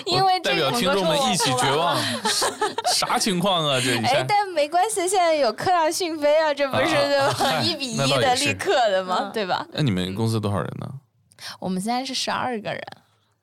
[0.07, 1.97] 因为代这个表听众们一起绝望，
[2.92, 3.79] 啥情况啊？
[3.81, 9.18] 这一哎，但没关系，现在有科大讯飞啊，这不是啊就一比一的立刻的吗？
[9.23, 9.64] 嗯对吧？
[9.73, 10.88] 那你们公司多少人呢？
[11.61, 12.83] 我们现在是十二个人，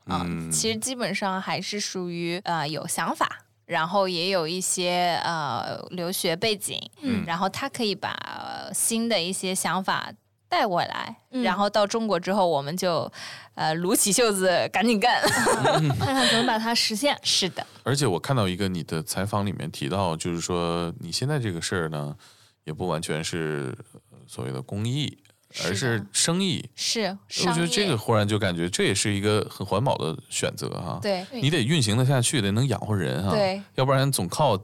[0.07, 3.29] 啊、嗯其实基本上还是属于呃有想法，
[3.65, 10.11] 然后也有一些呃留学背景，嗯然后他可以把、呃新的一些想法
[10.47, 13.11] 带过来，嗯然后到中国之后，我们就
[13.55, 15.21] 呃撸起袖子赶紧干。
[15.99, 17.17] 看看怎么把它实现。
[17.23, 22.15] 是的，而且我看到一个你的采访里面提到，就是说你现在这个事儿呢，
[22.63, 23.75] 也不完全是
[24.11, 25.17] 呃所谓的公益，
[25.65, 26.69] 而是生意。
[26.75, 27.51] 是我。
[27.51, 33.31] 觉得这个忽然就感觉这也是一个很环保的选择哈。，对你得运行得下去，得能养活人哈。
[33.31, 34.57] 对，要不然总靠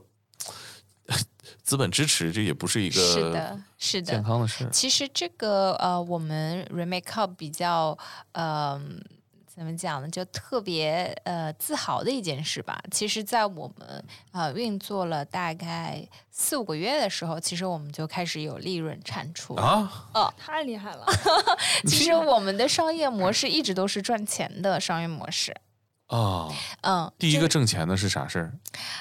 [1.62, 4.22] 资本支持，这也不是一个是的，是的健。
[4.22, 4.68] 康的事。
[4.72, 7.96] 其实这个呃，我们 Remake Up 比较
[8.32, 8.80] 呃。
[9.54, 10.08] 怎么讲呢？
[10.08, 12.82] 就特别呃自豪的一件事吧。
[12.90, 20.08] 其实，在我们呃运作了大概四五个月的时候，其实我们就开始有利润产出啊！
[20.14, 21.04] 哦，太厉害了！
[21.86, 25.54] 其实我们的商业模式一直都是赚钱的商业模式。
[26.12, 26.48] 啊，
[26.82, 28.52] 嗯，第一个挣钱的是啥事儿？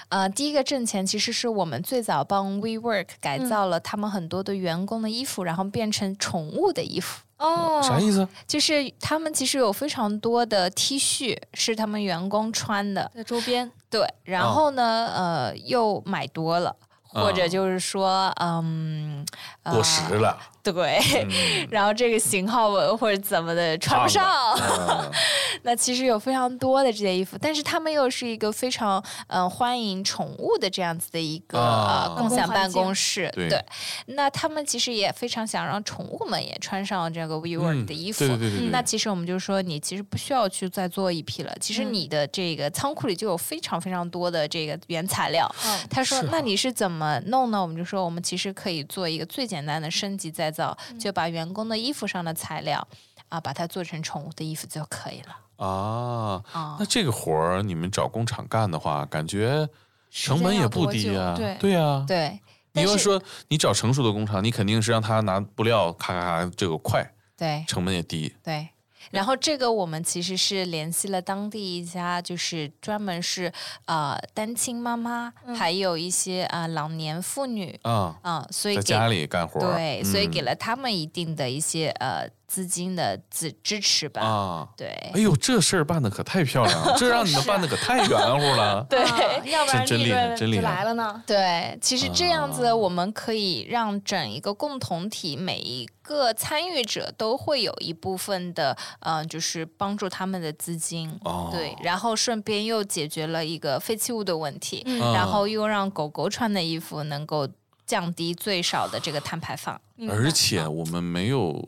[0.10, 7.22] 呃，第一个挣钱其实是我们最早帮 WeWork 改造了他们很多的员工的衣服，然后变成宠物的衣服。
[7.38, 8.28] 哦，啥意思？
[8.48, 16.76] 就是他们其实有非常多的 T 恤是他们员工穿的，在周边，对，然后呢，呃，又买多了。
[17.14, 19.26] 或者啊就是说，嗯，
[19.64, 20.40] 呃过时了，
[20.74, 21.68] 对，嗯。
[21.70, 25.10] 然后这个型号或者怎么的穿不上，啊
[25.64, 32.06] 那其实有非常多的这些衣服，但是他们又是一个非常嗯、呃欢迎宠物的这样子的一个、啊。
[32.10, 33.64] 呃共享办公室，对。
[34.08, 38.20] 那他们其实也非常想让宠物们也穿上这个 WeWork 嗯的衣服。
[38.20, 41.56] 对对对对对，那其实我们就说，你其实不需要去再做一批了。
[41.60, 41.94] 其实嗯。
[41.94, 45.50] 你的这个仓库里就有非常非常多的这个原材料。
[45.66, 45.80] 嗯。
[45.90, 52.86] 他说是：“那你是怎么弄呢？”我们就说，我们其实可以做一个最简单的升级再造，嗯就把员工的衣服上的材料
[53.30, 56.86] 啊，把它做成宠物的衣服就可以了啊，啊那。
[56.86, 59.68] 这个活儿你们找工厂干的话，感觉
[60.10, 61.34] 成本也不低啊。
[61.38, 62.40] 对对呀，对，
[62.74, 68.36] 你要说你找成熟的工厂，你肯定是让他拿布料咔咔咔这个快，对成本也低。
[68.44, 68.68] 对，
[69.10, 73.52] 然后这个我们其实是联系了当地一家，就是专门是
[73.86, 84.22] 呃单亲妈妈，还有一些啊、呃老年妇女啊，啊、所以给在家里干活儿，对，所以给嗯了他们一定的一些呃资金的支支持吧。
[84.22, 84.68] 啊。
[84.76, 88.86] 对哎呦，这事儿办的可太漂亮了， 这让你们办的可太圆乎了。
[88.90, 89.00] 对。
[89.00, 89.08] 啊
[89.46, 91.24] 要不然利真真厉害润就真厉害来了呢。
[91.26, 101.10] 对，其实这样子，啊我们可以让整一个共同体每一个参与者都会有一部分的，呃，就是帮助他们的资金。
[101.24, 107.48] 哦对，然后顺便又解决了一个废弃物的问题，嗯然后又让狗狗穿的衣服能够
[107.86, 109.80] 降低最少的这个碳排放。
[110.10, 111.68] 而且我们没有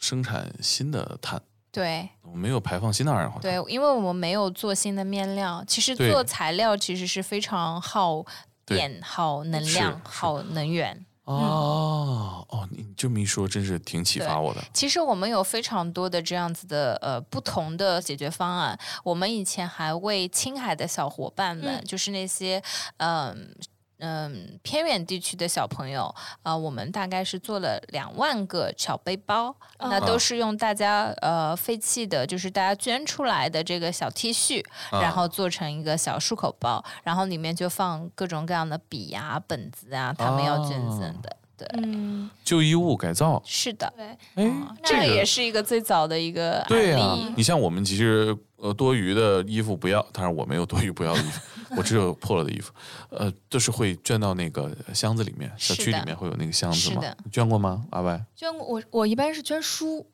[0.00, 3.42] 生产新的碳，对我们没有排放新的二氧化碳。
[3.42, 8.24] 对，因为我们没有做新的面料，其实做材料其实是非常耗
[8.64, 11.06] 对电、耗能量、耗能源。
[11.24, 14.60] 哦哦，你这么一说，真是挺启发我的。
[14.72, 18.76] 其实我们有非常多的这样子的呃不同的解决方案。
[19.04, 22.60] 我们以前还为青海的小伙伴们，嗯就是那些
[22.96, 23.54] 嗯。
[24.00, 41.36] 嗯，偏远地区的小朋友，呃，我们大概是做了两万个小背包，那都是用大家呃废弃的，就是大家捐出来的这个小 T 恤，啊然后做成一个小漱口包，然后里面就放各种各样的笔呀、本子啊，他们要捐赠的。
[41.66, 44.06] 对，嗯，旧衣物改造，是的，对，
[44.44, 46.68] 哎，这个个也是一个最早的一个案例。
[46.68, 51.40] 对啊、你像我们其实呃多余的衣服不要， 当然我没有多余不要的衣服，
[51.76, 52.72] 我只有破了的衣服，
[53.10, 57.16] 呃，都是会捐到那个箱子里面，小区里面会有那个箱子嘛是的。
[57.24, 57.84] 你捐过吗？
[57.90, 58.24] 阿白？
[58.34, 60.06] 捐过我我一般是捐书。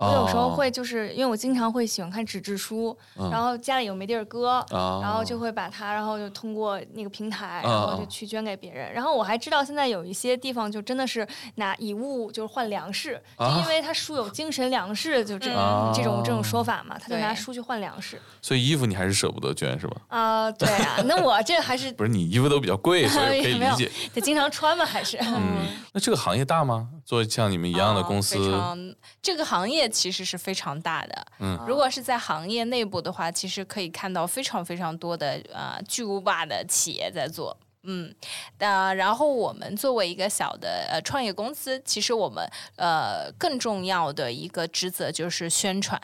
[0.00, 8.92] 我有时候哦会就是因为我经常会喜欢看纸质书，嗯然后家里又没地儿搁，啊，然后就会把它，然后就通过那个平台，嗯然后嗯就去捐给别人。
[8.92, 19.96] 然后我还知道现在有一些地方就真的是拿以物就是换粮食，啊就因为他书有精神粮食，就这、种这种这种说法嘛，他就拿书去换粮食所以衣服你还是舍不得捐是吧？
[20.08, 23.90] 啊、对啊，那我这还是 不是你衣服都比较贵，所以 可以理解。
[24.14, 26.88] 得经常穿嘛，还是嗯，那这个行业大吗？
[27.04, 31.26] 做像你们一样的哦公司，非常这个行业其实是非常大的。
[31.40, 37.56] 嗯如果是在行业内部的话，其实可以看到非常非常多的呃巨无霸的企业在做。
[37.82, 38.14] 嗯，
[38.58, 45.98] 呃，然后我们作为一个小的呃创业公司，其实我们呃更重要的一个职责就是宣传。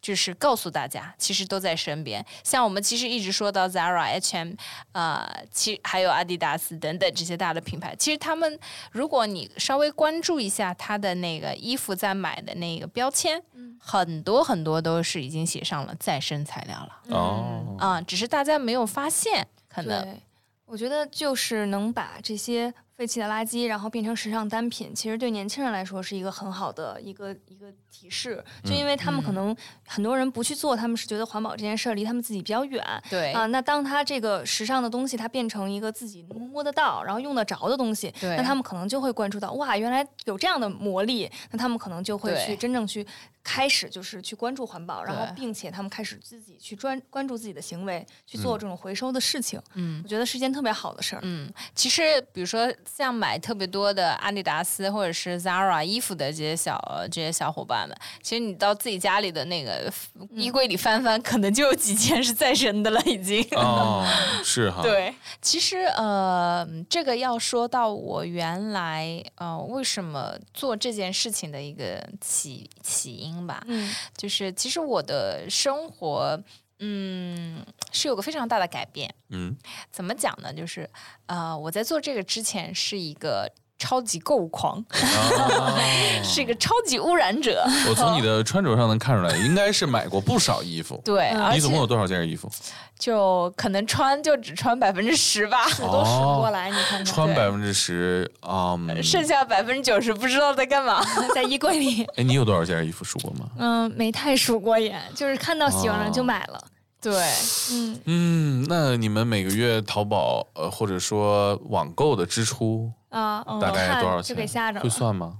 [0.00, 2.24] 就是告诉大家，其实都在身边。
[2.44, 4.52] 像我们其实一直说到 Zara、H&M，
[4.92, 8.58] 呃，其还有阿迪达斯等等这些大的品牌，其实他们，
[8.92, 13.42] 如果你稍微关注一下它的那个衣服在买的那个标签，
[13.78, 20.20] 很多很多都是已经写上了再生材料了哦，啊、只是大家没有发现，可能对，
[20.64, 28.44] 我觉得就是能把这些废弃的垃圾，然后变成时尚单品，其实对年轻人来说是一个很好的一个一个提示。
[28.64, 29.56] 就因为他们可能
[29.86, 32.84] 很多人不去做，他们是觉得环保这件事儿离他们自己比较远。
[33.08, 43.06] 对啊，那当他这个时尚的东西，它变成一个自己能摸得到，然后用得着的东西，那他们可能就会关注到，哇，原来有这样的魔力，那他们可能就会去真正去
[43.44, 49.62] 开始就是去关注环保，然后并且他们开始自己去专关注自己的行为，去做这种回收的事情。
[49.74, 51.20] 嗯我觉得是一件特别好的事儿。
[51.22, 59.92] 嗯，其实比如说像买特别多的阿迪达斯或者是 Zara 衣服的这些小这些小伙伴们，其实你到自己家里的那个
[60.30, 63.46] 衣柜里翻翻，可能就有几件是再生的了，已经。
[63.52, 64.06] 哦，
[64.42, 76.40] 是哈，， 对，其实呃，这个要说到我原来呃为什么做这件事情的一个起起因吧，嗯就是其实我的生活
[76.80, 79.14] 嗯是有个非常大的改变。
[79.30, 79.56] 嗯，
[79.90, 80.52] 怎么讲呢？
[80.52, 80.88] 就是
[81.26, 85.78] 呃，我在做这个之前是一个超级购物狂，哦
[86.22, 87.64] 是一个超级污染者。
[87.88, 91.00] 我从你的穿着上能看出来，应该是买过不少衣服。
[91.04, 92.50] 对，你总共有多少件衣服？
[92.98, 101.00] 就可能穿就只穿百分之十吧，我都数不过来，你看看，穿百分之十，嗯，剩下百分之九十不知道在干嘛。
[101.32, 103.46] 在衣柜里，哎，你有多少件衣服数过吗？
[103.58, 106.60] 嗯，没太数过眼，就是看到喜欢了就买了。
[107.00, 107.14] 对，
[107.72, 114.34] 嗯，嗯，那你们每个月淘宝呃或者说网购的支出啊，大概多少钱？
[114.34, 115.34] 就给吓着了，会算吗？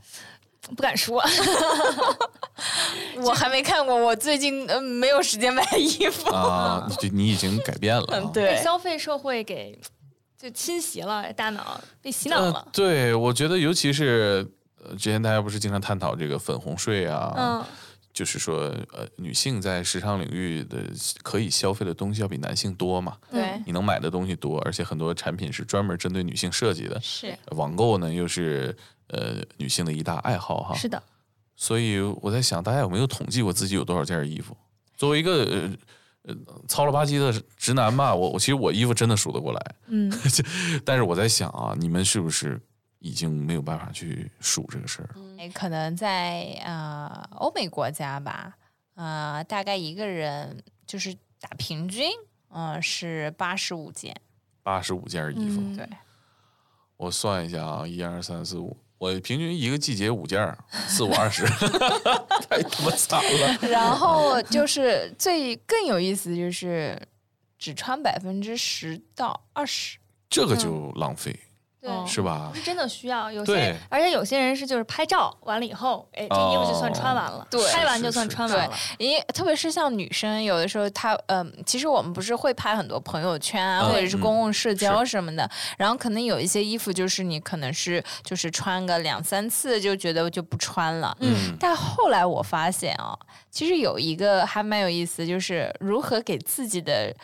[0.76, 1.20] 不敢说。
[3.22, 6.28] 我还没看过，我最近呃没有时间买衣服。
[6.30, 8.08] 啊，就你已经改变了啊。
[8.12, 9.78] 嗯，对被，消费社会给
[10.40, 12.68] 就侵袭了，大脑被洗脑呃了。
[12.72, 14.46] 对，我觉得尤其是
[14.84, 17.64] 呃，之前大家不是经常探讨这个粉红税啊，嗯，
[18.18, 18.62] 就是说
[18.92, 20.82] 呃，女性在时尚领域的
[21.22, 27.00] 可以消费的东西要比男性多嘛，对，你能买的东西多，而且很多产品是专门针对女性设计的。
[27.00, 31.00] 是网购呢又是呃女性的一大爱好哈，是的，
[31.54, 34.56] 所以我在想，大家有没有统计过自己有多少件衣服？
[34.96, 35.70] 作为一个呃
[36.22, 40.12] 呃糙了吧唧的直男吧，我我其实我衣服真的数得过来，嗯，
[40.84, 42.60] 但是我在想啊，你们是不是
[43.00, 45.10] 已经没有办法去数这个事儿。
[45.14, 45.14] 了？
[45.38, 48.56] 哎可能在呃欧美国家吧，
[48.94, 52.10] 呃，大概一个人就是打平均，
[52.50, 54.14] 嗯、是八十五件，
[54.62, 55.88] 八十五件衣服，嗯对，
[56.96, 61.46] 我算一下啊，一二三四五，我平均一个季节五件儿，四五二十，
[62.48, 63.68] 太他妈惨了。
[63.68, 67.00] 然后就是最更有意思就是
[67.56, 71.38] 只穿百分之十到二十，这个就浪费，
[71.80, 72.04] 对，哦。
[72.06, 72.50] 是吧？
[72.52, 72.58] 不？
[72.58, 91.56] 是真的需要，有些，而且有些人是就是拍照完了以后，哎，这衣服就算穿完了，对拍完就算穿完了，因为特别是像女生，有的时候她嗯、其实我们不是会拍很多朋友圈啊，嗯或者是公共社交什么的，然后可能有一些衣服就是你可能是就是穿个两三次就觉得就不穿了，嗯。
[91.60, 93.16] 但后来我发现啊，
[93.50, 97.14] 其实有一个还蛮有意思，就是如何给自己的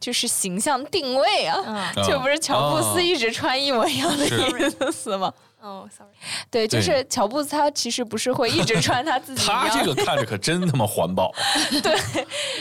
[0.00, 1.56] 就是形象定位啊。
[1.66, 4.50] 嗯， 就不是乔布哦斯一直穿一模一样的是衣
[4.92, 5.32] 服吗？
[5.60, 6.08] 哦，sorry，
[6.52, 11.34] 对，就是乔布斯他其实不是会一直穿他自己 他这个看着可真他妈环保，
[11.82, 11.96] 对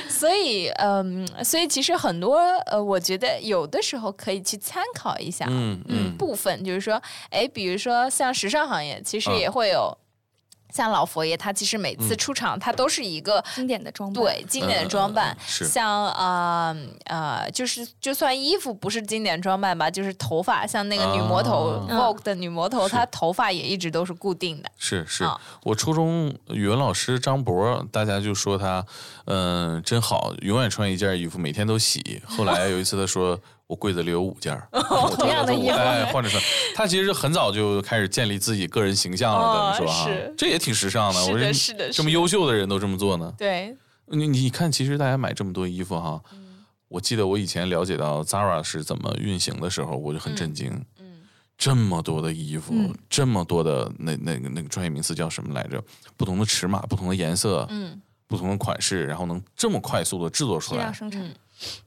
[0.10, 9.96] 所以，嗯，所以其实很多呃，我觉得有的时候可以去参考一下，嗯嗯部分就是说，哎，比如说像时尚行业，其实嗯也会有。
[10.74, 15.36] 像老佛爷，他其实每次嗯出场，他都是一个经典的装扮，对经典的装扮。
[15.48, 24.70] 像呃呃，就是就算衣服不是经典装扮吧，就是头发，像那个女魔头、啊 Vogue 的女魔头，她头发也一直都是固定的。
[24.78, 28.86] 是是啊，我初中语文老师张博，大家就说他，
[29.26, 32.22] 嗯、真好，永远穿一件衣服，每天都洗。
[32.26, 33.40] 后来有一次他说。
[33.68, 36.42] 我柜子里有五件儿，我同样的衣服哎，换着穿。
[36.74, 41.22] 他其实很早就开始建立自己个人形象了，哦等于说哈是，这也挺时尚的。
[41.22, 43.34] 是的是的这么优秀的人都这么做呢。
[43.38, 50.72] 对，你你看，其实大家买这么多衣服哈，嗯我记得我以前了解到 Zara 是怎么运行的时候，我就很震惊。
[51.00, 51.06] 嗯
[51.58, 55.84] 这么多的衣服，嗯这么多的那那个那个专业名词叫什么来着？
[56.16, 60.94] 不同的尺码、不同的颜色、嗯，不同的款式，然后能这么快速的制作出来。
[60.94, 61.28] 生产，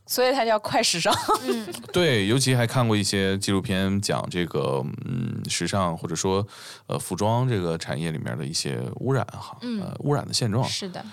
[0.07, 1.15] 所以它叫快时尚。
[1.43, 6.47] 嗯， 对，尤其还看过一些纪录片，讲这个嗯时尚或者说
[6.87, 10.69] 呃服装这个产业里面的一些污染哈，嗯呃污染的现状。
[10.69, 11.05] 是的，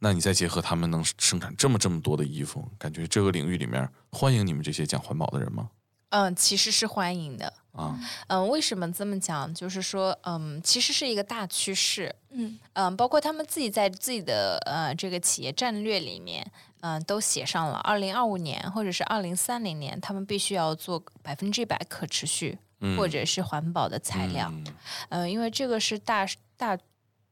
[0.00, 5.68] 那你再结合他们能生产这么这么多的衣服，感觉这个领域里面欢迎你们这些讲环保的人吗？
[6.14, 7.52] 嗯，其实是欢迎的。
[7.72, 7.98] 啊，
[8.28, 9.52] 嗯，为什么这么讲？
[9.52, 12.14] 就是说，嗯，其实是一个大趋势。
[12.30, 16.48] 嗯嗯，包括他们自己在自己的呃这个企业战略里面，
[16.82, 24.48] 嗯、都写上了二零二五年或者是二零三零年，他们必须要做百分之一百可持续、嗯或者是环保的材料。
[24.52, 24.64] 嗯
[25.08, 26.24] 嗯、因为这个是大
[26.56, 26.78] 大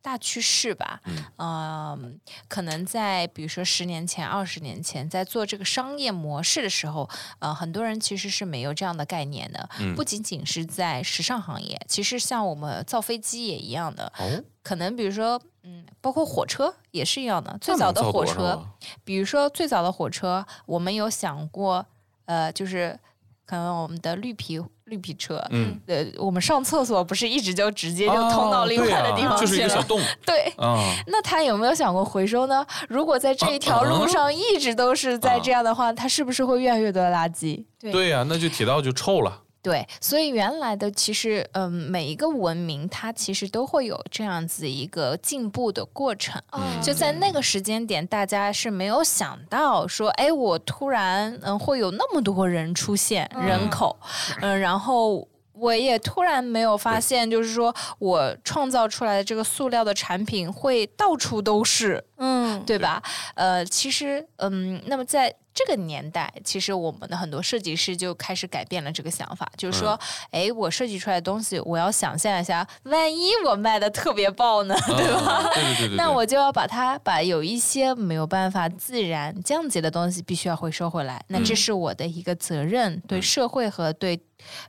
[0.03, 1.01] 大趋势吧。
[1.07, 9.69] 嗯嗯，可能在比如说十年前、二十年前，在做这个商业模式的时候，呃，很多人其实是没有这样的概念的。
[9.79, 14.13] 嗯不仅仅是在时尚行业，其实像我们造飞机也一样的。
[14.19, 17.57] 哦，可能比如说，嗯，包括火车也是一样的。
[17.61, 18.67] 最早的火车，
[19.05, 21.87] 比如说最早的火车，我们有想过，
[22.25, 22.99] 呃，就是
[23.47, 24.59] 可能我们的绿皮
[24.93, 29.69] 绿皮车，嗯，呃，我们上厕所不是一直就直接就通到另外的地方哦对啊就是一去了？
[29.69, 32.65] 个小洞 对，啊，那他有没有想过回收呢？
[32.91, 37.65] 如果在这一条路上一直都是在这样的话，他是不是会越来越多的垃圾？
[37.81, 39.41] 对对呀、那就铁道就臭了。
[39.63, 46.43] 对，所以原来的其实，嗯，每一个文明它其实都会有这样子一个进步的过程。
[46.51, 53.97] 哦就在那个时间点，大家是没有想到说，哎，我突然嗯会有那么多人出现人口，
[54.41, 55.29] 嗯，然后。
[55.55, 63.01] 我也突然没有发现，就是说我创造出来的这个塑料的产品会到处都是，嗯，对吧？
[63.35, 69.99] 呃，其实，嗯，那么在这个年代，其实我们的很多设计师就开始改变了这个想法，就是说，
[70.31, 74.75] 哎、我设计出来的东西，我要想象一下，万一我卖的特别爆呢？
[74.89, 75.43] 对吧？
[75.55, 75.97] 对对对对。
[75.97, 81.23] 那我就要把它把有一些没有办法自然降解的东西，必须要回收回来。
[81.29, 84.21] 那这嗯是我的一个责任，对社会和对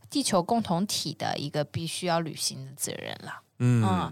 [0.09, 3.39] 地球共同体的一个必须要履行的责任了。
[3.59, 4.11] 嗯嗯，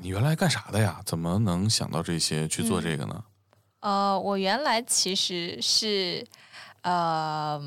[0.00, 1.00] 你原来干啥的呀？
[1.04, 3.22] 怎么能想到这些去做这个呢？
[3.88, 6.22] 呃，我原来其实是，
[6.82, 7.58] 呃，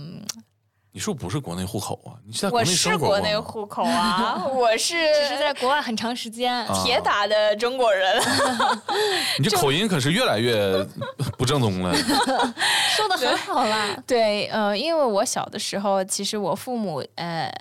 [0.91, 2.13] 你是不是不是国内户口啊？
[2.23, 8.21] 你是在我内生是国活过吗内户口啊， 我是只是在国外很长时间，啊铁打的中国人。
[9.39, 10.85] 你这口音可是越来越
[11.41, 11.91] 不正宗了。
[12.95, 13.97] 说的很好啦。
[14.05, 17.51] 对，呃，因为我小的时候，其实我父母呃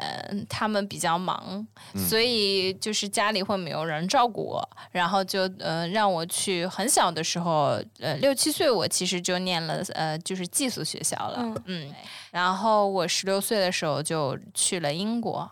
[0.51, 1.67] 他们比较忙，
[1.97, 11.63] 所以就是家里会没有人照顾我，然后就呃让我去很小的时候，呃六七岁我其实就念了呃就是寄宿学校了，嗯。
[11.65, 11.95] 嗯，
[12.33, 15.51] 然后我十六岁的时候就去了英国，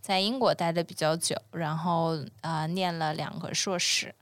[0.00, 4.12] 在英国待的比较久，然后啊、呃念了两个硕士，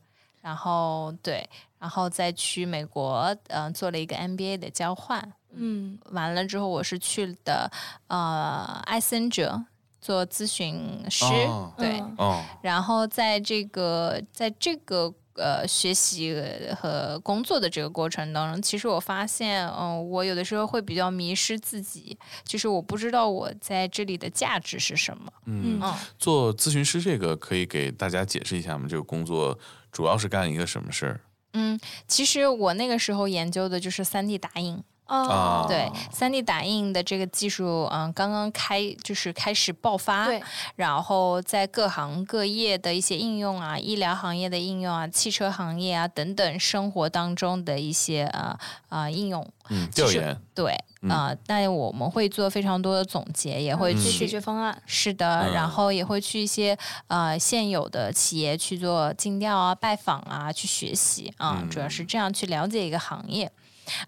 [0.43, 1.49] 然后对，
[1.79, 7.71] 然后再去美国，呃做了一个 MBA 的交换，嗯完了之后，我是去的
[8.09, 9.65] 呃艾森哲
[10.01, 16.35] 做咨询师，哦对，嗯哦，然后在这个在这个呃学习
[16.79, 25.31] 和工作的这个过程当中，其实我发现，嗯、我有的时候会比较迷失自己，就是我不知道我在这里的价值是什么。
[25.45, 28.87] 嗯，嗯，做咨询师这个可以给大家解释一下吗？
[28.89, 29.59] 这个工作
[29.93, 31.21] 主要是干一个什么事儿？
[31.59, 34.85] 嗯，其实我那个时候研究的就是三 D 打印。
[35.07, 40.43] 啊哦，对，三 D 打印的这个技术，嗯，刚刚开就是开始爆发，对，
[40.75, 50.37] 然后在各行各业的一些应用啊，医疗行业的应用啊，汽车行业啊等等生活当中的一些呃呃应用，嗯，调研。
[50.55, 50.73] 对
[51.09, 54.83] 啊、呃那我们会做非常多的总结，也会去解决方案。
[54.87, 55.53] 是的，嗯。
[55.53, 56.77] 然后也会去一些
[57.09, 63.53] 呃现有的企业去做尽调啊、拜访啊、去学习啊，主要是这样去了解一个行业。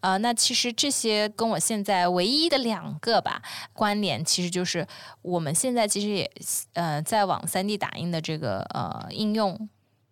[0.01, 4.87] 呃，那其实这些跟我现在唯一的两个吧关联，其实就是
[5.23, 6.31] 我们现在其实也
[6.75, 9.69] 呃在往三 D 打印的这个呃应用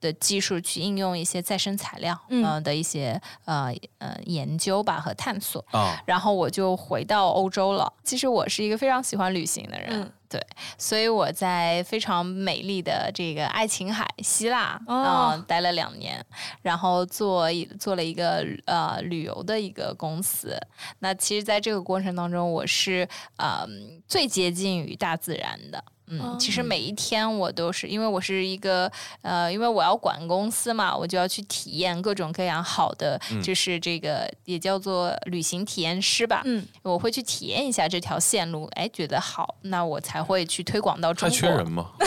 [0.06, 5.64] 的技术去应用一些再生材料嗯呃的一些呃呃研究吧和探索。
[5.72, 7.92] 啊，然后我就回到欧洲了。
[8.04, 10.44] 其实我是一个非常喜欢旅行的人，嗯对，
[10.76, 16.24] 所以我在非常美丽的这个爱琴海希腊啊、哦呃待了两年，
[16.62, 20.56] 然后做一做了一个呃旅游的一个公司。
[21.00, 23.66] 那其实，在这个过程当中，我是呃
[24.08, 25.82] 最接近于大自然的。
[26.08, 28.90] 嗯，哦其实每一天我都是，因为我是一个
[29.22, 36.42] 呃，因为我要管公司嘛，我就要去体验各种各样好的，就是这个也叫做旅行体验师吧。
[36.44, 41.34] 嗯，我会去体验一下这条线路，哎，觉得好，那我才会去推广到中国。
[41.36, 41.86] 还缺人吗？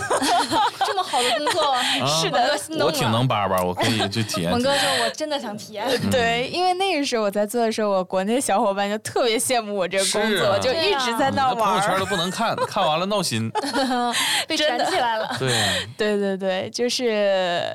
[0.85, 1.75] 这么好的工作，
[2.21, 4.51] 是的我挺能叭叭，我可以去体验。
[4.51, 5.85] 文哥说：“我真的想体验。
[6.09, 12.05] 对，因为那个时候我在做的时候，我国内小伙伴就特别羡慕我这个工作，啊就一直在你那玩朋友圈都。
[12.09, 13.51] 不能看，看完了闹心。”
[14.47, 15.35] 被卷起来了。
[15.39, 15.49] 对，
[15.97, 17.73] 对对对，就是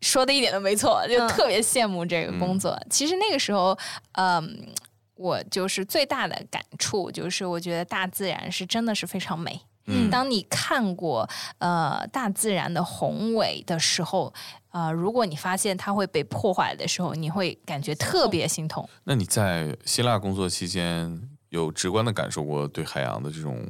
[0.00, 2.78] 说的一点都没错，就嗯特别羡慕这个工作。
[2.90, 3.76] 其实那个时候，
[4.12, 4.68] 嗯，
[5.16, 9.60] 我就是最大的感触就是，我觉得大自然是真的是非常美。
[9.86, 11.28] 嗯当你看过
[11.58, 14.32] 呃大自然的宏伟的时候，
[14.70, 18.88] 呃，如果你发现它会被破坏的时候，你会感觉特别心痛。
[19.04, 23.62] 那你在希腊工作期间有直观的感受过对海洋的这种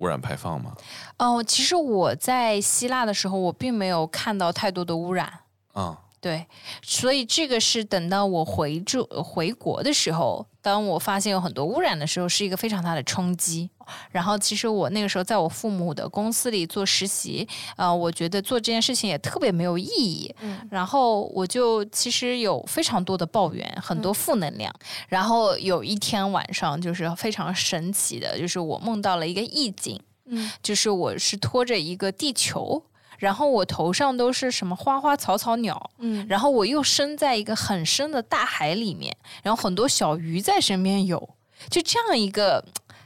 [0.00, 0.72] 污染排放吗？
[1.18, 5.32] 哦、其实我在希腊的时候，我并没有看到太多的污染。
[5.72, 6.46] 啊，对，
[6.82, 13.70] 所以这个是等到我回住回国的时候，当我发现有很多污染的时候，是一个非常大的冲击。
[14.10, 20.34] 然后，其实我那个时候在我父母的公司里做实习，呃，我觉得做这件事情也特别没有意义。
[20.42, 24.70] 嗯然后我就其实有非常多的抱怨，很多负能量。
[25.08, 32.82] 然后有一天晚上，就是非常神奇的，就是我梦到了一个意境，嗯就是我是拖着一个地球。
[33.18, 41.28] 然后我头上都是什么花花草草鸟，嗯，然后我又生在一个很深的大海里面，然后很多小鱼在身边游，
[41.68, 42.64] 就这样一个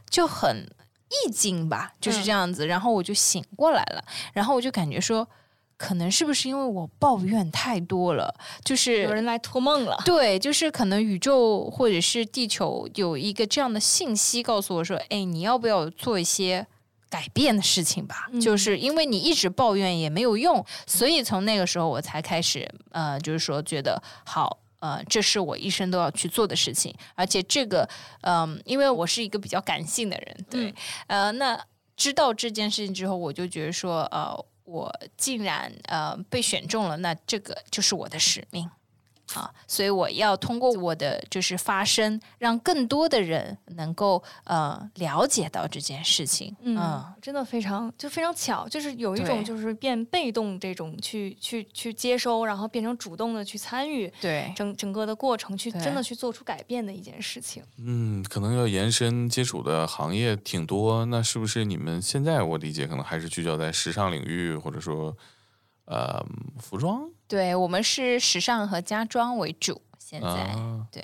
[0.09, 0.71] 就很
[1.09, 2.67] 意境吧，就是这样子。
[2.67, 5.27] 然后我就醒过来了，然后我就感觉说，
[5.77, 8.35] 可能是不是因为我抱怨太多了，
[8.65, 10.01] 就是有人来托梦了。
[10.05, 16.67] 对，就是可能宇宙或者是地球有一个这样的信息告诉我说，哎，你要不要做一些
[17.13, 18.27] 改变的事情吧？
[18.33, 24.59] 嗯就是因为你一直抱怨也没有用，所以从那个时候我才开始，呃，就是说觉得好。
[24.83, 27.89] 呃，这是我一生都要去做的事情，而且这个，
[28.23, 30.75] 嗯、因为我是一个比较感性的人，对，
[31.07, 31.57] 呃，那
[31.97, 38.69] 知道这件事情之后，我就觉得说，呃，我竟然呃被选中了，那这个就是我的使命。
[39.41, 46.55] 啊，所以我要通过我的就是发声，让更多的人能够呃了解到这件事情。
[46.63, 57.63] 嗯，真的非常就非常巧，就是有一种就是变被动这种去去去接收，然后变成主动的去参与对整整个的过程，去真的去做出改变的一件事情。
[57.79, 65.17] 嗯，可能要延伸接触的行业挺多，那是不是你们现在我理解可能还是聚焦在时尚领域，或者说
[65.87, 66.25] 呃
[66.59, 67.09] 服装？
[67.33, 70.55] 对，我们是时尚和家装为主，现在
[70.91, 71.03] 对，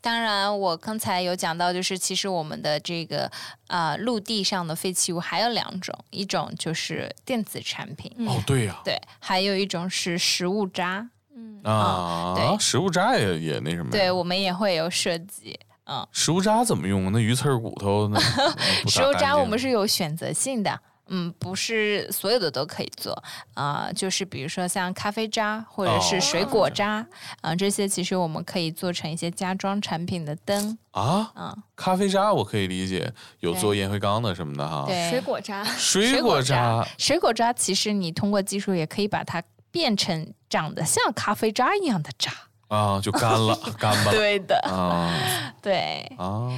[0.00, 3.28] 当然我刚才有讲到，就是其实我们的这个
[3.66, 17.10] 啊陆地上的废弃物还有两种，一种就是电子产品哦，对呀，对，还有一种是食物渣，嗯啊，对，食物渣也也那什么，对我们也会有设计，嗯，食物渣怎么用？
[17.10, 18.20] 那鱼刺骨头呢，
[18.86, 20.80] 食物渣我们是有选择性的。
[21.08, 23.22] 嗯，不是所有的都可以做
[23.54, 27.06] 啊，就是比如说像咖啡渣或者是水果渣
[27.42, 31.30] 啊，这些其实我们可以做成一些家装产品的灯啊。
[31.36, 34.84] 嗯，咖啡渣我可以理解，有做烟灰缸的什么的哈。
[34.86, 42.32] 对， 水果渣，水果渣，水果渣，其实你通过技术也可以把它变成长得像咖啡渣一样的渣
[42.68, 44.16] 啊，就干了， 干巴了。
[44.16, 45.12] 对的啊，
[45.60, 46.50] 对啊。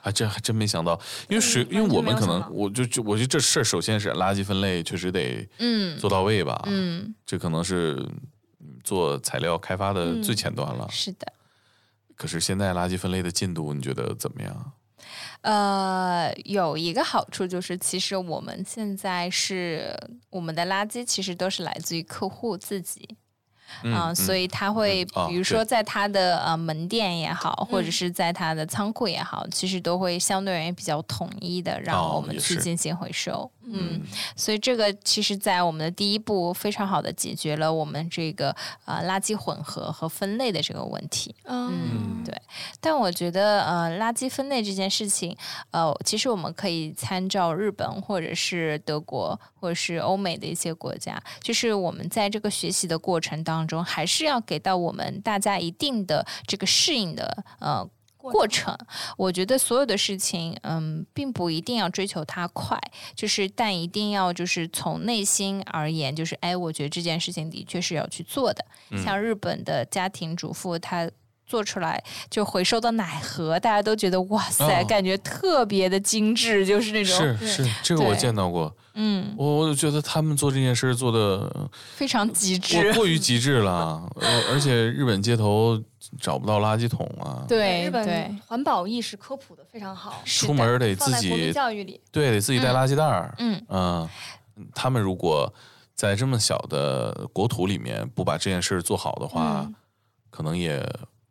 [0.00, 0.98] 还真还真没想到，
[1.28, 8.02] 因为水，因为我们可能，我就就我觉得这事儿，首先是垃圾分类确实得嗯做到位吧，嗯，这可能是
[8.82, 10.88] 做材料开发的最前端了。
[10.90, 11.32] 是的。
[12.16, 14.72] 可是现在垃圾分类的进度，你觉得怎么样？
[15.40, 19.96] 呃，有一个好处就是，其实我们现在是
[20.28, 23.16] 我们的垃圾，其实都是来自于客户自己。
[23.82, 33.50] 嗯，所以他会，比如说在他的呃门店也好，或者是在他的仓库也好，其实都会相对而言比较统一的，让我们去进行回收。
[33.72, 34.02] 嗯，
[34.34, 38.54] 所以这个其实，在我们的第一步，非常好的解决了我们这个
[38.84, 41.32] 呃垃圾混合和分类的这个问题。
[41.44, 42.34] 嗯，对。
[42.80, 45.36] 但我觉得呃垃圾分类这件事情，
[45.70, 57.88] 呃，其实我们可以参照日本或者是德国或者是欧美的一些国家，就是我们在这个学习的过程当中，还是要给到我们大家一定的这个适应的呃。
[58.22, 58.76] 过程，
[59.16, 62.78] 我觉得所有的事情，嗯，并不一定要追求它快，
[63.14, 68.62] 就是但一定要就是从内心而言，就是哎，我觉得这件事情的确是要去做的。
[69.02, 71.10] 像日本的家庭主妇，她
[71.46, 78.76] 做出来就回收的奶盒，大家都觉得哇塞，感觉特别的精致，就是那种是是，这个我见到过。
[79.02, 84.06] 嗯，我我就觉得他们做这件事做的非常极致，过于极致了。
[84.52, 85.82] 而且日本街头
[86.20, 87.42] 找不到垃圾桶啊。
[87.48, 93.34] 对，日本环保意识科普的非常好，出门得自己教育里，对，得自己带垃圾袋儿。
[93.38, 94.08] 嗯嗯，
[94.74, 95.50] 他们如果
[95.94, 99.66] 在这么小的国土里面不把这件事做好的话，
[100.28, 100.86] 可能也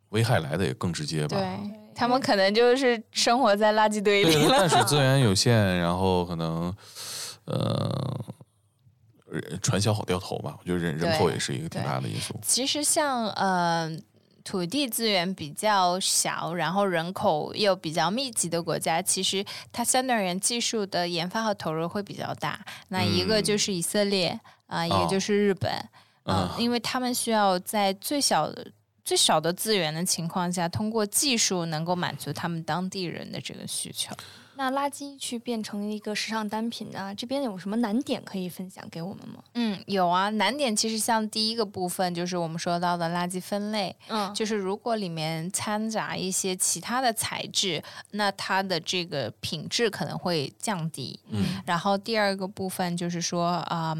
[0.08, 1.36] 危害来的也更直接吧。
[1.36, 1.46] 对
[1.94, 4.58] 他们可能就是生活在垃圾堆里了。
[4.58, 6.74] 淡水资源有限，然后可能。
[7.46, 8.24] 呃，
[9.62, 10.56] 传销好掉头吧？
[10.60, 12.34] 我觉得人人口也是一个挺大的因素。
[12.42, 13.90] 其实像呃
[14.42, 22.58] 土地资源比较小，然后人口又比较密集的国家，其实它相对而言技术的研发和投入会比较大。
[22.88, 25.70] 那一个就是以色列啊，也就是日本，
[26.24, 28.72] 嗯，因为他们需要在最小的
[29.04, 34.14] 最少的资源的情况下，通过技术能够满足他们当地人的这个需求。
[34.60, 37.14] 那垃圾去变成一个时尚单品呢？
[37.14, 39.42] 这边有什么难点可以分享给我们吗？
[39.54, 51.18] 嗯，有啊，难点其实像第一个部分就是我们说到的垃圾分类，嗯，就是如果里面掺杂一些其他的材质，那它的这个品质可能会降低。
[51.30, 53.96] 嗯，然后第二个部分就是说，啊，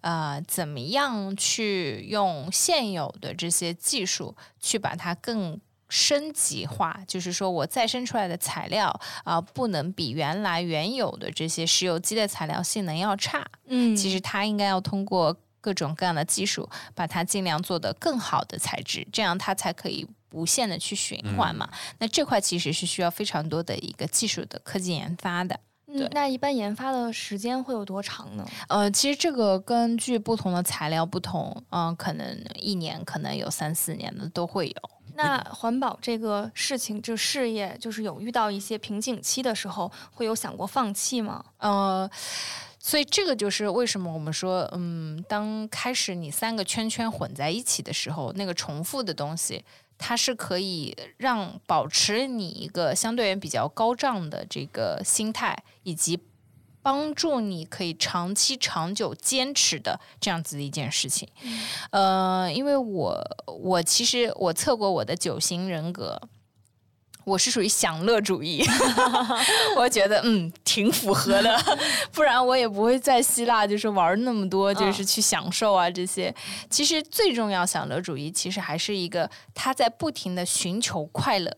[0.00, 5.60] 呃，怎么样去用现有的这些技术去把它更。
[5.90, 13.44] 升级化，就是说我再生出来的材料啊，不能比原来原有的这些石油机的材料性能要差。
[13.66, 21.68] 嗯，其实它应该要通过各种各样的技术，把它尽量做得更好的材质，这样它才可以无限的去循环嘛。
[21.98, 25.58] 那这块其实是需要非常多的一个技术的科技研发的。
[25.92, 28.46] 嗯，那一般研发的时间会有多长呢？
[28.68, 34.90] 呃，其实这个根据不同的材料不同，嗯，可能一年，可能有三四年的都会有。
[35.22, 41.44] 那环保这个事情，就事业，就是有遇到一些瓶颈期的时候，会有想过放弃吗？
[41.58, 42.10] 呃，
[42.78, 49.64] 所以这个就是为什么我们说，嗯，当开始你三个圈圈混在一起的时候，那个重复的东西，
[49.98, 56.18] 它是可以让保持你一个相对比较高涨的这个心态，以及。
[56.82, 61.28] 帮助你可以长期、长久坚持的这样子的一件事情，
[61.90, 66.20] 呃，因为我我其实我测过我的九型人格，
[67.24, 68.64] 我是属于享乐主义，
[69.76, 71.78] 我觉得嗯挺符合的，
[72.12, 76.34] 不然我也不会在希腊就是玩那么多，就是去享受啊这些。
[76.70, 81.54] 其实最重要，享乐主义其实还是一个他在不停的寻求快乐，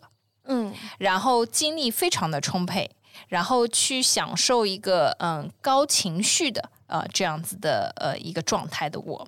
[0.46, 2.90] 嗯，然后精力非常的充沛。
[3.28, 9.26] 然后去享受一个嗯高情绪的呃这样子的呃一个状态的我，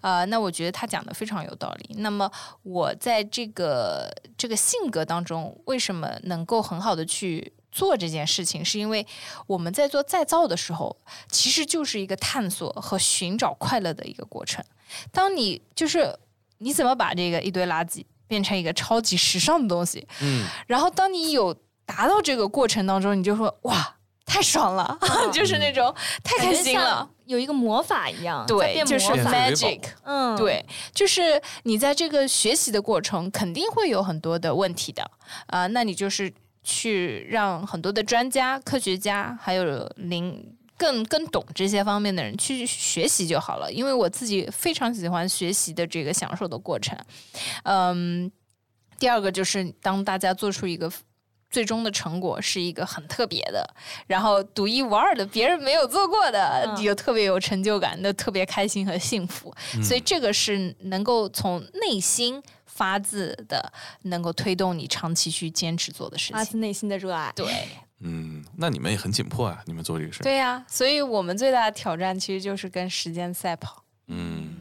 [0.00, 1.96] 啊，那我觉得他讲的非常有道理。
[1.98, 2.30] 那么
[2.62, 8.64] 我在这个这个性格当中，为什么能够很好的去做这件事情？
[8.64, 9.06] 是因为
[9.46, 10.96] 我们在做再造的时候，
[11.28, 14.64] 其实就是一个探索和寻找快乐的一个过程。
[15.10, 16.16] 当你就是
[16.58, 20.06] 你怎么把这个一堆垃圾变成一个超级时尚的东西？
[20.20, 21.56] 嗯，然后当你有
[21.86, 23.96] 达到这个过程当中，你就说哇。
[24.26, 24.98] 太爽了，
[25.30, 30.64] 就是那种太开心了，有一个魔法一样，对，就是 magic，嗯，对，
[30.94, 35.08] 就是你在这个学习的过程肯定会有很多的问题的
[35.46, 36.32] 啊，那你就是
[36.64, 43.70] 去让很多的专家、科学家，还有零更更懂这些方面的人去学习就好了。
[43.70, 46.98] 因为我自己非常喜欢学习的这个享受的过程，
[47.64, 48.32] 嗯，
[48.98, 50.90] 第二个就是当大家做出一个。
[51.54, 53.64] 最终的成果是一个很特别的，
[54.08, 59.54] 然后独一无二的，别人没有做过的，有特别有成就感的，特别开心和幸福。
[59.80, 67.32] 所以这个是能够从内心发自的，能够推动你长期去坚持做的事情，发自内心的热爱。
[67.36, 67.46] 对，
[68.00, 70.24] 嗯，那你们也很紧迫啊，你们做这个事。
[70.24, 73.84] 对呀，所以我们最大的挑战其实就是跟时间赛跑。
[74.08, 74.56] 嗯。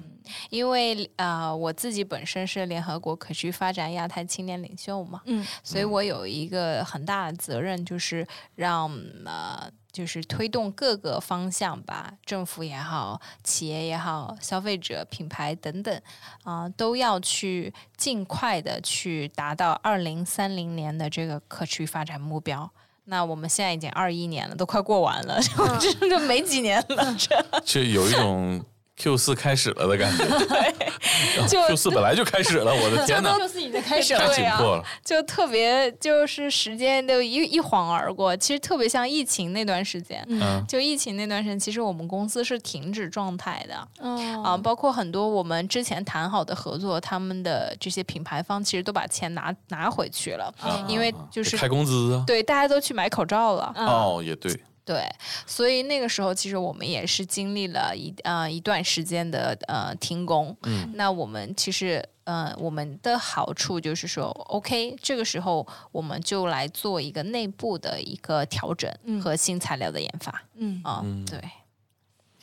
[0.50, 8.90] 因为啊，我自己本身是联合国可持续发展亚太青年领袖嘛，嗯，所以我有一个很大的责任，就是让
[9.26, 16.02] 呃，就是推动各个方向吧，政府也好，企业也好，消费者、品牌等等
[16.44, 22.70] 啊，都要去尽快的去达到二零三零年的这个可持续发展目标。
[23.06, 25.38] 那我们现在已经二一年了，都快过完了，
[25.80, 27.16] 这就没几年了，
[27.66, 28.64] 这就有一种。
[28.96, 30.24] Q 四开始了的感觉，
[31.48, 44.44] 就 Q 四本来就开始了，我的 天哪！Q 四已经开始了，太紧迫了，就特别就是时间都一一晃而过，其实特别像疫情那段时间，嗯，就疫情那段时间，其实我们公司是停止状态的，嗯。
[44.44, 50.54] 啊，包括很多我们之前谈好的合作，他们的这些品牌方其实都把钱拿拿回去了，
[50.88, 54.58] 因为就是开工资啊，对，大家都去买口罩了，哦，也对。
[54.86, 55.04] 对，
[55.46, 60.56] 所以那个时候其实我们也是经历了一呃一段时间的呃停工。
[60.64, 70.44] 嗯，那我们其实呃我们的好处就是说，OK，这个时候我们就来做一个内部的一个调整和新材料的研发。
[70.56, 71.40] 嗯啊，对。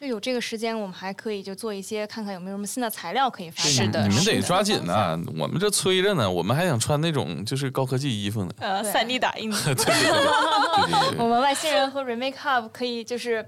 [0.01, 3.71] 就有这个时间，我们还可以就做一些，看看有没有什么新的材料可以发展。
[3.71, 5.15] 是的，你们得抓紧呐！
[5.39, 8.51] 我们这催着呢，我们还想穿那种就是高科技衣服呢。
[8.61, 9.51] 呃，三 D 打印。
[9.63, 11.19] 对对对。
[11.19, 13.47] 我们外星人和 Remake Up 可以就是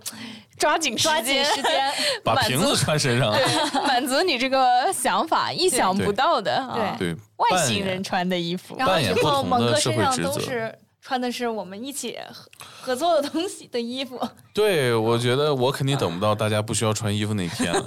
[0.58, 1.90] 抓 紧抓紧时间，
[2.22, 3.34] 把瓶子穿身上，
[3.86, 10.78] 满足你这个想法，意想不到的啊对外星人穿的衣服，然后之后猛哥身上都是。
[11.02, 12.16] 穿的是我们一起
[12.58, 14.20] 合作的东西的衣服。
[14.54, 17.84] 对，我觉得我肯定等不到大家不需要穿衣服那天了。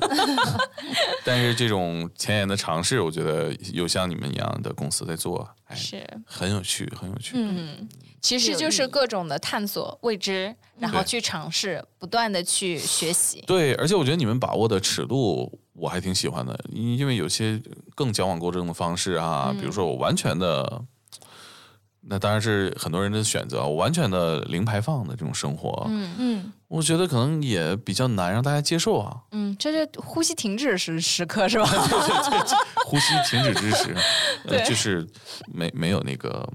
[1.23, 7.35] 但是这种前沿的尝试，我觉得有像你们一样的公司在做，哎是很有趣，很有趣。
[7.37, 7.87] 嗯，
[8.21, 13.41] 其实就是各种的探索未知，然后去尝试，不断的去学习。
[13.47, 17.61] 对，而且我觉得你们把握的尺度我还挺喜欢的，因为有些
[17.95, 20.83] 更矫枉过正的方式啊，比如说我完全的。
[22.07, 29.23] 那当然是很多人的选择，完全的零排放的这种生活，嗯嗯，我觉得可能也比较难让大家接受啊。
[29.31, 31.65] 嗯，这是呼吸停止时时刻是吧？
[31.67, 33.95] 对对对，呼吸停止之时，
[34.45, 35.07] 呃，就是
[35.47, 36.47] 没没有那个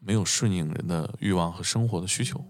[0.00, 2.42] 没有顺应人的欲望和生活的需求。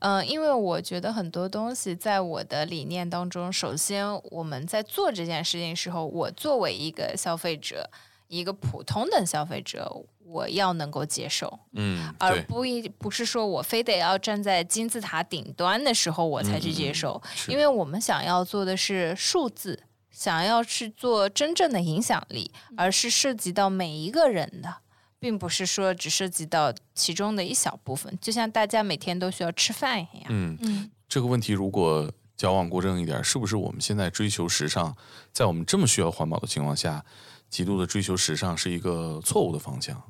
[0.00, 7.90] 嗯，因为我觉得很多东西在我的理念当中，首先我们在做这件事情时候，我作为一个消费者，
[8.28, 10.04] 一个普通的消费者。
[10.32, 24.76] 我要能够接受，嗯，而不一不是说我非得要站在金字塔顶端的时候我才去接受，因为我们想要做的是数字，想要去做真正的影响力，而是涉及到每一个人的，
[25.18, 30.26] 并不是说只涉及到其中的一小部分，就像大家每天都需要吃饭一样。
[30.28, 34.96] 嗯嗯，这个问题如果矫枉过正一点，是不是我们现在追求时尚，
[35.32, 37.04] 在我们这么需要环保的情况下，
[37.48, 40.02] 极度的追求时尚是一个错误的方向？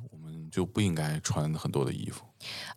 [0.52, 2.24] 就不应该穿很多的衣服。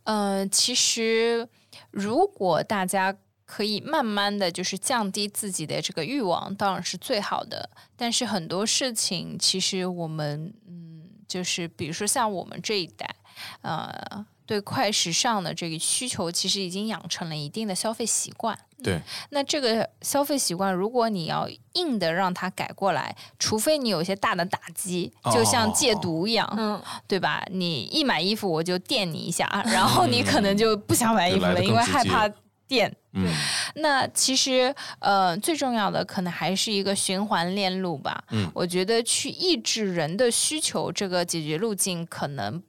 [0.05, 1.47] 呃，其实
[1.91, 3.15] 如果大家
[3.45, 7.69] 可以慢慢的就是降低自己的这个欲望，当然是最好的。
[7.95, 13.15] 但是很多事情，其实我们嗯，就是比如说像我们这一代，
[13.61, 14.26] 啊。
[14.46, 18.58] 对快时尚的这个需求，其实已经养成了一定的消费习惯。
[18.84, 27.43] 对，那这个消费习惯，如果你要硬的让它改过来，除非你有一些大的打击，就像戒毒一样，嗯，对吧？
[27.50, 32.30] 你一买衣服我就电你一下， 然后你可能就不想买衣服了，因为害怕
[32.68, 32.93] 电。
[33.14, 33.34] 嗯，
[33.76, 38.22] 那其实呃，最重要的可能还是一个循环链路吧。
[38.32, 42.62] 嗯，我觉得去抑制人的需求，这个解决路径可能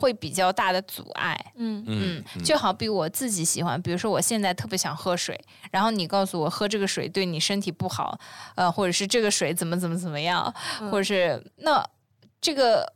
[0.00, 1.38] 会比较大的阻碍。
[1.56, 5.38] 嗯嗯，就好比我自己喜欢，比如说我现在特别想喝水，
[5.70, 8.18] 然后你告诉我喝这个水对你身体不好，
[8.54, 10.52] 呃，或者是这个水怎么怎么怎么样，
[10.90, 11.86] 或者是那
[12.40, 12.90] 这个。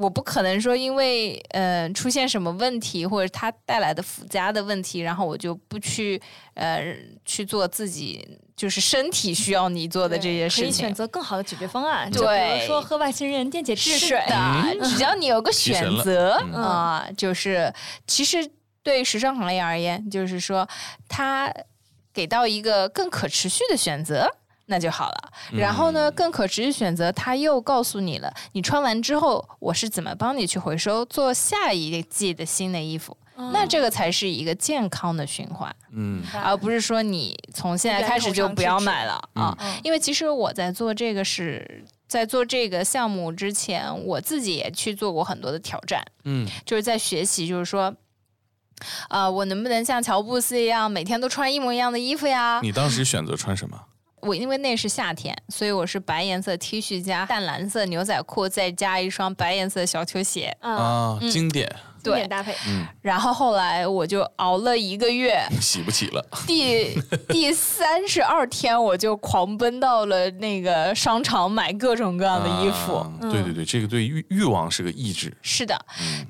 [0.00, 6.18] 我不可能说，因为呃出现什么问题，或者它带来的附加的问题，然后我就不去
[6.54, 6.96] 呃
[7.26, 8.26] 去做自己
[8.56, 10.64] 就是身体需要你做的这些事情。
[10.64, 17.70] 可以选择更好的解决方案，就，比如说喝外星人电解质水的，只要你有个选择啊，就是
[18.06, 18.50] 其实
[18.82, 20.66] 对时尚行业而言，就是说
[21.10, 21.52] 它
[22.14, 24.34] 给到一个更可持续的选择。
[24.70, 25.32] 那就好了。
[25.52, 33.14] 然后呢，更可持续选择，它又告诉你了，你穿完之后，我是怎么帮你去回收，做下一季的新的衣服。
[33.52, 39.56] 那这个才是一个健康的循环，嗯，而不是说你从现在开始就不要买了啊。
[39.82, 47.94] 因为其实我在做这个是在做这个项目之前，我自己也去做过很多的挑战，嗯，就是在学习，就是说，
[49.08, 52.60] 啊，我能不能像乔布斯一样，每天都穿一模一样的衣服呀？
[52.62, 53.86] 你当时选择穿什么？
[54.22, 62.54] 我因为那是夏天，所以我是白颜色 T 恤加淡蓝色牛仔裤，再加一双白颜色小球鞋啊，经典，经典搭配。
[62.68, 66.24] 嗯，然后后来我就熬了一个月，洗不起了。
[66.46, 73.06] 第第三十二天，我就狂奔到了那个商场买各种各样的衣服。
[73.22, 75.34] 对对对，这个对欲欲望是个抑制。
[75.40, 75.78] 是的，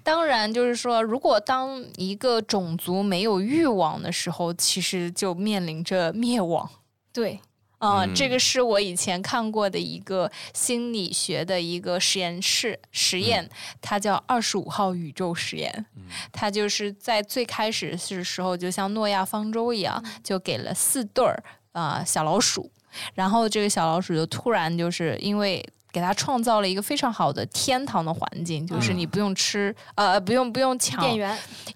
[0.05, 6.69] 当然就是说，如果当一个种族没有欲望的时候，其实就面临着灭亡。
[7.13, 7.41] 对。
[7.81, 13.49] 嗯，这个是我以前看过的一个心理学的一个实验室实验，
[13.81, 15.87] 它叫二十五号宇宙实验。
[16.33, 22.71] 它就是在最开始的时候，就像诺亚方舟一样，就给了四对儿啊小老鼠，
[23.15, 25.65] 然后这个小老鼠就突然就是因为。
[25.93, 31.05] 给他创造了一个非常好的天堂的环境，就是你不用吃，呃，不用不用抢，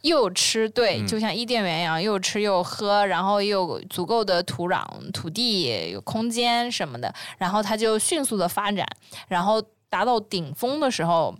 [0.02, 8.86] 又吃，对，就像伊甸园一样，又吃又喝，然后又有足够的土壤、土地、有空间什么的，然后他就迅速的发展，
[9.28, 11.34] 然后达到顶峰的时候，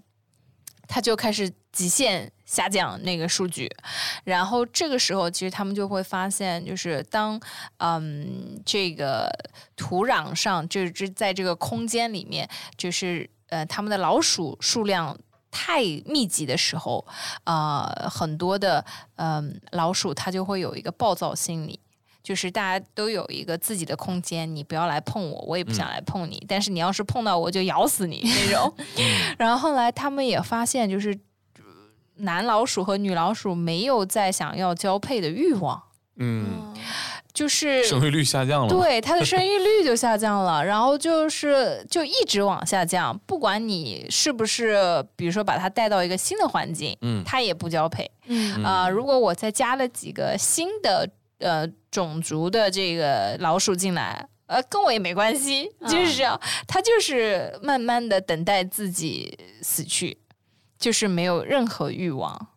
[0.89, 2.31] 他就开始极限。
[2.47, 3.69] 下降那个数据，
[4.23, 7.41] 然后这个时候其实他们就会发现，就是当
[7.79, 9.29] 嗯这个
[9.75, 15.19] 土壤上就是在这个空间里面，就是呃他们的老鼠数量
[15.51, 17.05] 太密集的时候，
[17.45, 18.85] 呃很多的
[19.17, 21.81] 嗯老鼠它就会有一个暴躁心理，
[22.23, 28.73] 就是大家都有一个自己的空间，你不要来碰我，我也不想来碰你，但是你要是碰到我就咬死你那种。
[29.39, 31.19] 然后后来他们也发现，就是。
[32.17, 35.83] 男老鼠和女老鼠没有再想要交配的欲望，
[36.17, 36.73] 嗯，
[37.33, 48.63] 就是生育率下降了，对，它的生育率就下降了， 然后就是就一直往下降，不管你是不是，比如说把它带到一个新的环境，嗯，它也不交配，嗯。
[48.63, 51.09] 啊，如果我再加了几个新的
[51.39, 60.17] 呃种族的这个老鼠进来，呃，跟我也没关系，就是这样，它就是慢慢的等待自己死去。
[60.85, 62.49] 就是没有任何欲望，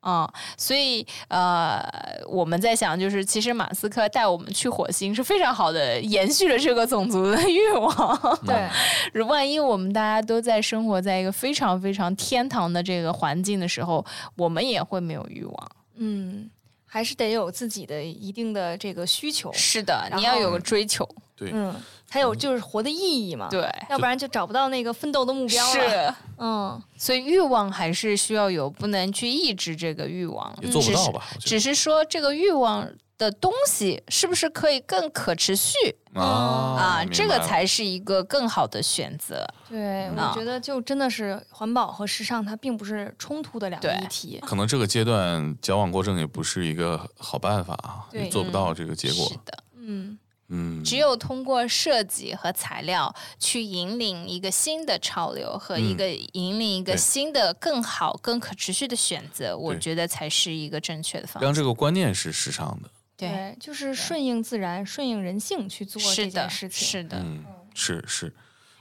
[0.00, 1.80] 啊，所以呃，
[2.28, 8.18] 我们在想，就是其实马斯克带我们去火星是非常好的，延续了这个种族的欲望。
[8.44, 8.68] 对，
[9.12, 14.04] 如万一我们大家都在生活在一个非常非常天堂的这个环境的时候，
[14.36, 15.70] 我们也会没有欲望。
[15.94, 16.50] 嗯，
[16.86, 19.52] 还是得有自己的一定的这个需求。
[19.52, 21.08] 是的，你要有个追求。
[21.36, 21.74] 对，嗯。
[22.08, 23.48] 还有就是活的意义嘛？
[23.50, 25.72] 对，要不然就找不到那个奋斗的目标了。
[25.72, 30.56] 是，嗯，所以欲望还是需要有，不能去抑制这个欲望。
[30.62, 31.26] 也做不到吧？
[31.40, 35.74] 只是说这个欲望的东西是不是可以更可持续
[36.14, 36.22] 啊？
[36.22, 39.44] 啊，这个才是一个更好的选择。
[39.68, 44.40] 对，我觉得就真的是环保和时尚，它并不是冲突的两个议题。
[44.46, 49.26] 可能这个阶段矫枉过正也不是一个好办法啊，也做不到这个结果。
[49.26, 50.16] 是的，嗯。
[50.48, 61.42] 嗯，只有通过设计和材料去引领一个新的潮流和一个引领一个新的更好、更可持续的选择，我觉得才是一个正确的方向。
[61.42, 66.86] 让这个观念是时尚的，对，就是顺应自然、顺应人性去做这件事情。
[66.86, 67.44] 是的，嗯，
[67.74, 68.32] 是是。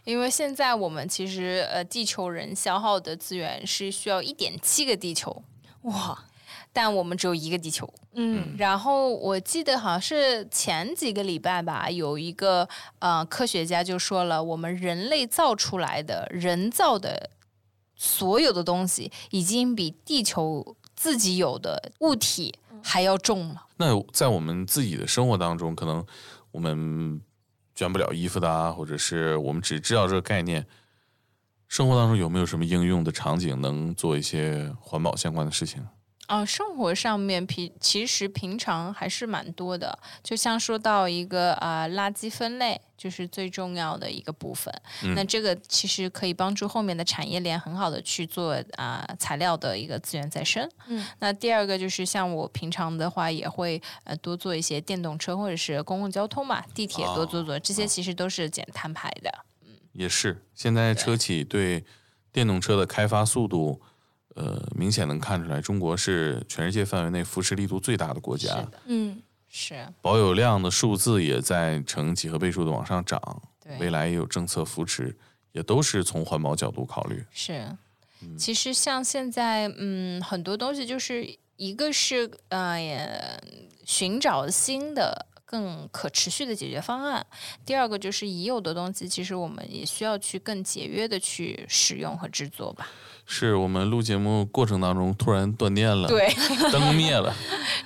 [0.04, 5.44] 因为现在我们其实呃，地球人消耗的资源是需要一点七个地球，
[5.82, 6.26] 哇。
[6.76, 12.68] 但我们只有一个地球，嗯，然后我记得好像是前几个礼拜吧，有一个
[13.00, 17.30] 呃科学家就说了，我们人类造出来的人造的
[17.96, 22.54] 所有的东西，已经比地球自己有的物体
[22.84, 23.68] 还要重了？
[23.78, 26.06] 那在我们自己的生活当中，可能
[26.52, 27.22] 我们
[27.74, 30.68] 捐不了衣服的啊，或者是我们只知道这个概念，
[31.70, 35.82] 生活当中有没有什么应用的场景能做一些环保相关的事情？
[36.28, 44.74] 啊，生活上面平其实平常还是蛮多的，就像说到一个啊垃圾分类，就是最重要的一个部分。
[45.16, 50.68] 那这个其实可以帮助后面的产业链很好的去做啊材料的一个资源再生。
[50.88, 59.32] 嗯，那第二个就是像我平常的话，也会呃多做一些电动车或者是公共交通嘛，地铁多做做，这些其实都是减碳排的。
[59.62, 60.44] 嗯，也是。
[60.56, 61.86] 现在车企对
[62.32, 63.80] 电动车的开发速度。
[64.36, 68.66] 呃，明显能看出来，中国是全世界范围内扶持力度最大的国家。
[68.86, 69.86] 嗯，是。
[70.02, 73.20] 保有量的数字也在呈几何倍数的往上涨。
[73.64, 73.78] 对。
[73.80, 75.16] 未来也有政策扶持，
[75.54, 77.24] 也都是从环保角度考虑。
[77.32, 77.66] 是。
[78.38, 83.40] 其实像现在，嗯，很多东西就是一个是呃，
[83.86, 87.22] 寻找新的更可持续的解决方案；
[87.66, 92.88] 第二个就是已有的东西，其实我们也需要去更节约的去使用和制作吧。
[93.28, 96.32] 是我们录节目过程当中突然断电了，对，
[96.72, 97.34] 灯灭了，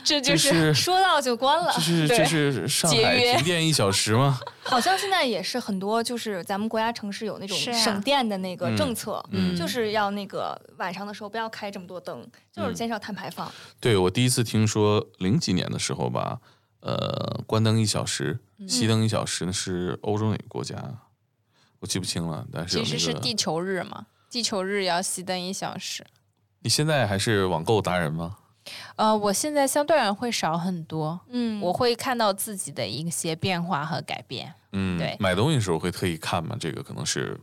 [0.04, 4.38] 这就是说到就关了，这是这是上海停电一小时吗？
[4.64, 9.24] 好像现在也是很多，就是咱们国家城市有那种省电的那个政策，
[9.58, 13.50] 就是要那个晚上的时候不要开这么多灯，就是减少碳排放。
[13.80, 16.40] 对我第一次听说零几年的时候吧，
[16.82, 20.76] 呃，关灯一小时，熄灯一小时，那是欧洲哪个国家？
[21.80, 24.06] 我记不清了，但是其实是地球日嘛。
[24.30, 26.06] 地球日要熄灯一小时。
[26.62, 28.38] 你现在还是网购达人吗？
[28.98, 31.20] 呃，我现在相对而言会少很多。
[31.30, 34.54] 嗯，我会看到自己的一些变化和改变。
[34.74, 36.56] 嗯，对，买东西的时候会特意看吗？
[36.60, 37.40] 这个可能是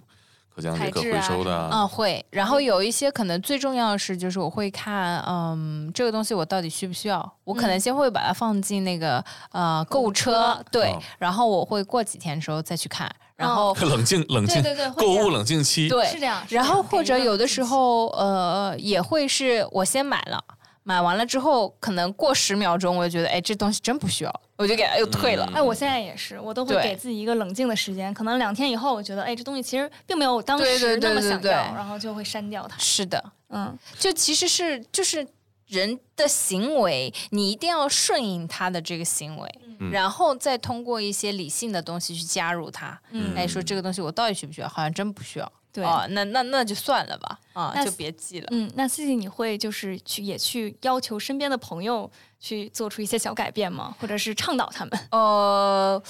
[0.57, 1.69] 可降解、可回收的。
[1.71, 2.25] 嗯，会。
[2.31, 7.31] 然后有一些可能最重要的是，就是我会看，嗯，这个东西我到底需不需要？
[7.45, 10.97] 我可能先会把它放进那个呃购物车，对。
[11.19, 13.11] 然后我会过几天的时候再去看。
[13.37, 16.43] 然后冷 静冷静，对对对，购物冷静期，对是这样。
[16.49, 20.43] 然后或者有的时候，呃，也会是我先买了，
[20.89, 25.45] 买完了之后，可能过十秒钟，我就觉得，哎，这东西真不需要，我就给它又退了。
[25.53, 32.79] 哎，我现在也是，我都会给自己一个冷静的时间，可能两天以后，我觉得，哎，这东西其实并没有我当时那么想要，然后就会删掉它。
[32.79, 35.27] 是的，嗯，就其实是就是
[35.67, 39.61] 人的行为，你一定要顺应他的这个行为。
[39.91, 42.99] 然后再通过一些理性的东西去加入它，
[43.35, 44.69] 哎，说这个东西我到底需不需要？
[44.69, 45.53] 好像真不需要。
[45.77, 48.49] 对啊，那那那就算了吧，啊，就别记了。
[48.51, 52.11] 嗯，那 C C 你会就是去也去要求身边的朋友
[52.41, 53.95] 去做出一些小改变吗？
[54.01, 55.09] 或者是倡导他们？
[55.11, 56.03] 呃。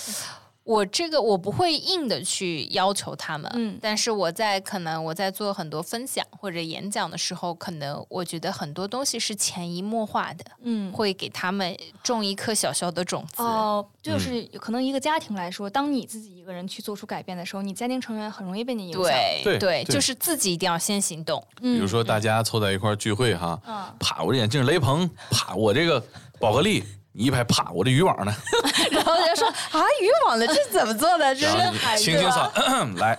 [0.66, 13.44] 我这个我不会硬的去要求他们，嗯，但是我在可能我在做很多分享或者演讲的时候，可能我觉得很多东西是潜移默化的，嗯，会给他们种一颗小小的种子。
[13.44, 19.04] 哦，就是可能一个家庭来说，当你自己一个人去做出改变的时候，你家庭成员很容易被你影响。
[19.44, 21.40] 对对，就是自己一定要先行动。
[21.60, 23.56] 比如说大家凑在一块聚会哈，
[24.00, 26.04] 啪，我这眼镜雷朋，啪，我这个
[26.40, 26.82] 宝格丽。
[27.16, 28.34] 一拍啪，我这渔网呢？
[28.92, 31.34] 然后人家说啊，渔网呢这怎么做的？
[31.34, 32.52] 这是轻轻扫，
[32.96, 33.18] 来，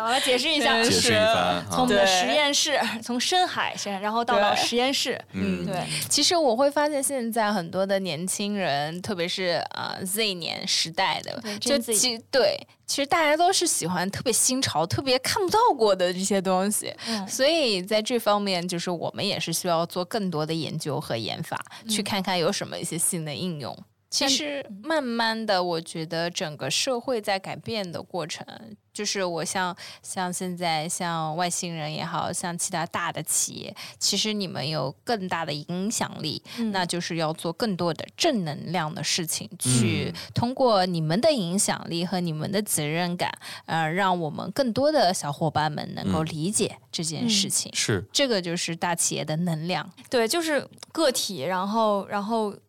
[0.00, 1.64] 我来解释一下，解释一番。
[1.70, 5.20] 从我们的实验室，从深海先，然后到到实验室。
[5.32, 5.76] 嗯，对。
[6.08, 12.66] 其实我会发现，现在很多的年轻人，特别是啊 Z 年时代的，就其对。
[12.92, 16.94] 其实大家都是喜欢特别新潮、特别看不到过的这些东西，
[17.26, 23.74] 所以在这方面，就是我们也是需要做更多的研究和研发，去看看有什么一些新的应用。
[24.12, 28.46] 其实慢慢的，我觉得整个社会在改变的过程。
[28.92, 36.42] 就是我像像现在像外星人也好像其他大的企业，其实你们有更大的影响力，
[36.72, 43.32] 那就是要做更多的正能量的事情，去通过你们的影响力和你们的责任感，
[43.64, 47.74] 呃，让我们更多的小伙伴们能够理解这件事情。
[47.74, 49.90] 是这个就是大企业的能量。
[50.10, 52.60] 对，就是个体，然后然后是。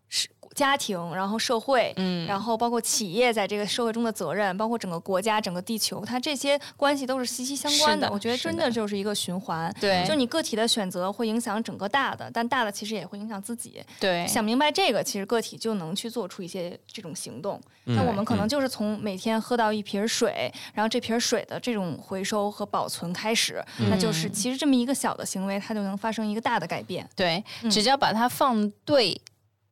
[0.53, 8.09] 家庭，然后社会，嗯，然后包括企业在这个社会中的责任，包括整个国家、整个地球，它这些关系都是息息相关的。
[8.11, 9.73] 我觉得真的就是一个循环。
[9.79, 13.83] 对，就你个体的选择会影响整个大的，但大的其实也会影响自己。
[13.99, 17.59] 对，想明白这个，其实个体就能去做出一些这种行动。
[17.85, 27.07] 那我们可能就是从每天喝到一瓶水，然后这瓶水的这种回收和保存开始，那就是其实这么一个小的行为，它就能发生一个大的改变。
[27.15, 29.19] 对，只要把它放对。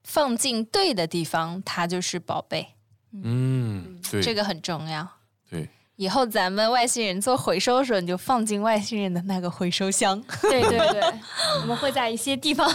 [0.04, 2.68] 放进对的地方，它就是宝贝。
[3.12, 5.08] 嗯，对，这个很重要。
[5.50, 10.22] 对，以后咱们外星人做回收的时候，你就放进外星人的那个回收箱。
[10.42, 11.02] 对对对，
[11.62, 12.68] 我们会在一些地方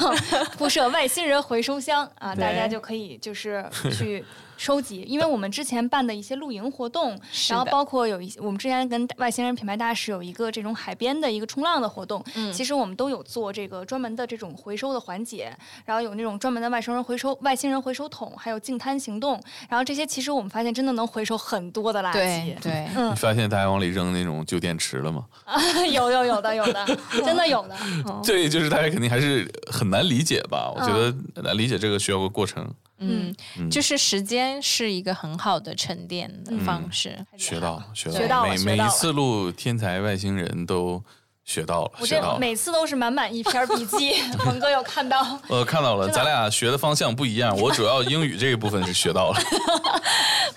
[0.59, 4.25] 铺设外星人回收箱啊，大家就可以就是去。
[4.57, 15.55] 收集，因为我们之前办的一些露营活动，然后包括有一些我们之前跟外星人品牌大使有一个这种海边的一个冲浪的活动，嗯，其实我们都有做这个专门的这种回收的环节，
[15.85, 25.27] 然后有那种专门的外星人回收外星人回收桶，还有净滩行动，然后这些其实我们发现真的能回收很多的垃圾，对，嗯，你发现大家往里扔那种旧电池了吗？
[25.45, 26.87] 啊，有有有的有的，
[27.25, 27.77] 真的有的，
[28.25, 30.73] 对，就是大家肯定还是很难理解吧？
[30.75, 32.67] 我觉得难理解这个需要个过程。
[32.99, 33.35] 嗯，
[33.71, 37.25] 就是时间是一个很好的沉淀的方式。
[37.37, 41.03] 学到，学到，每每一次录《天才外星人》都。
[41.47, 44.15] 学到了，我这每次都是满满一篇笔记。
[44.37, 45.41] 鹏哥有看到？
[45.49, 47.57] 呃，看到了，咱俩学的方向不一样。
[47.57, 49.39] 我主要英语这一部分是学到了。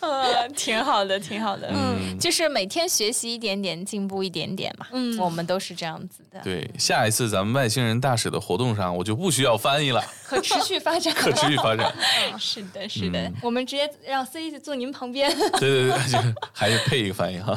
[0.02, 1.70] 呃，挺好的，挺好的。
[1.72, 4.88] 嗯，就是每天学习一点点，进步一点点嘛。
[4.92, 6.40] 嗯，我们都是这样子的。
[6.44, 10.04] 对，下一次咱们外星人大使的活动上，我就不需要翻译了。
[10.26, 11.94] 可持续发展， 可持续发展。
[12.40, 13.32] 是的，是的。
[13.44, 15.30] 我们直接让 C 坐您旁边。
[15.60, 17.54] 对对对，还是配一个翻译哈。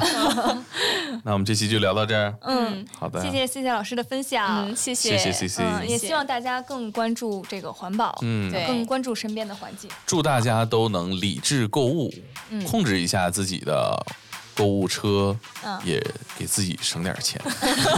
[1.23, 2.35] 那我们这期就聊到这儿。
[2.41, 3.22] 嗯，好的。
[3.23, 5.17] 谢谢谢谢老师的分享，谢谢。
[5.17, 9.89] 谢谢谢谢，也希望大家更关注这个环保，嗯，更关注身边的环境。
[10.05, 12.13] 祝大家都能理智购物，
[12.67, 13.97] 控制一下自己的
[14.55, 15.37] 购物车，
[15.83, 15.99] 也
[16.37, 17.41] 给自己省点钱。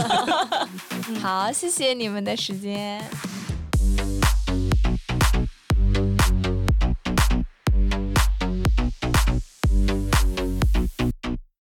[1.20, 3.02] 好，谢谢你们的时间。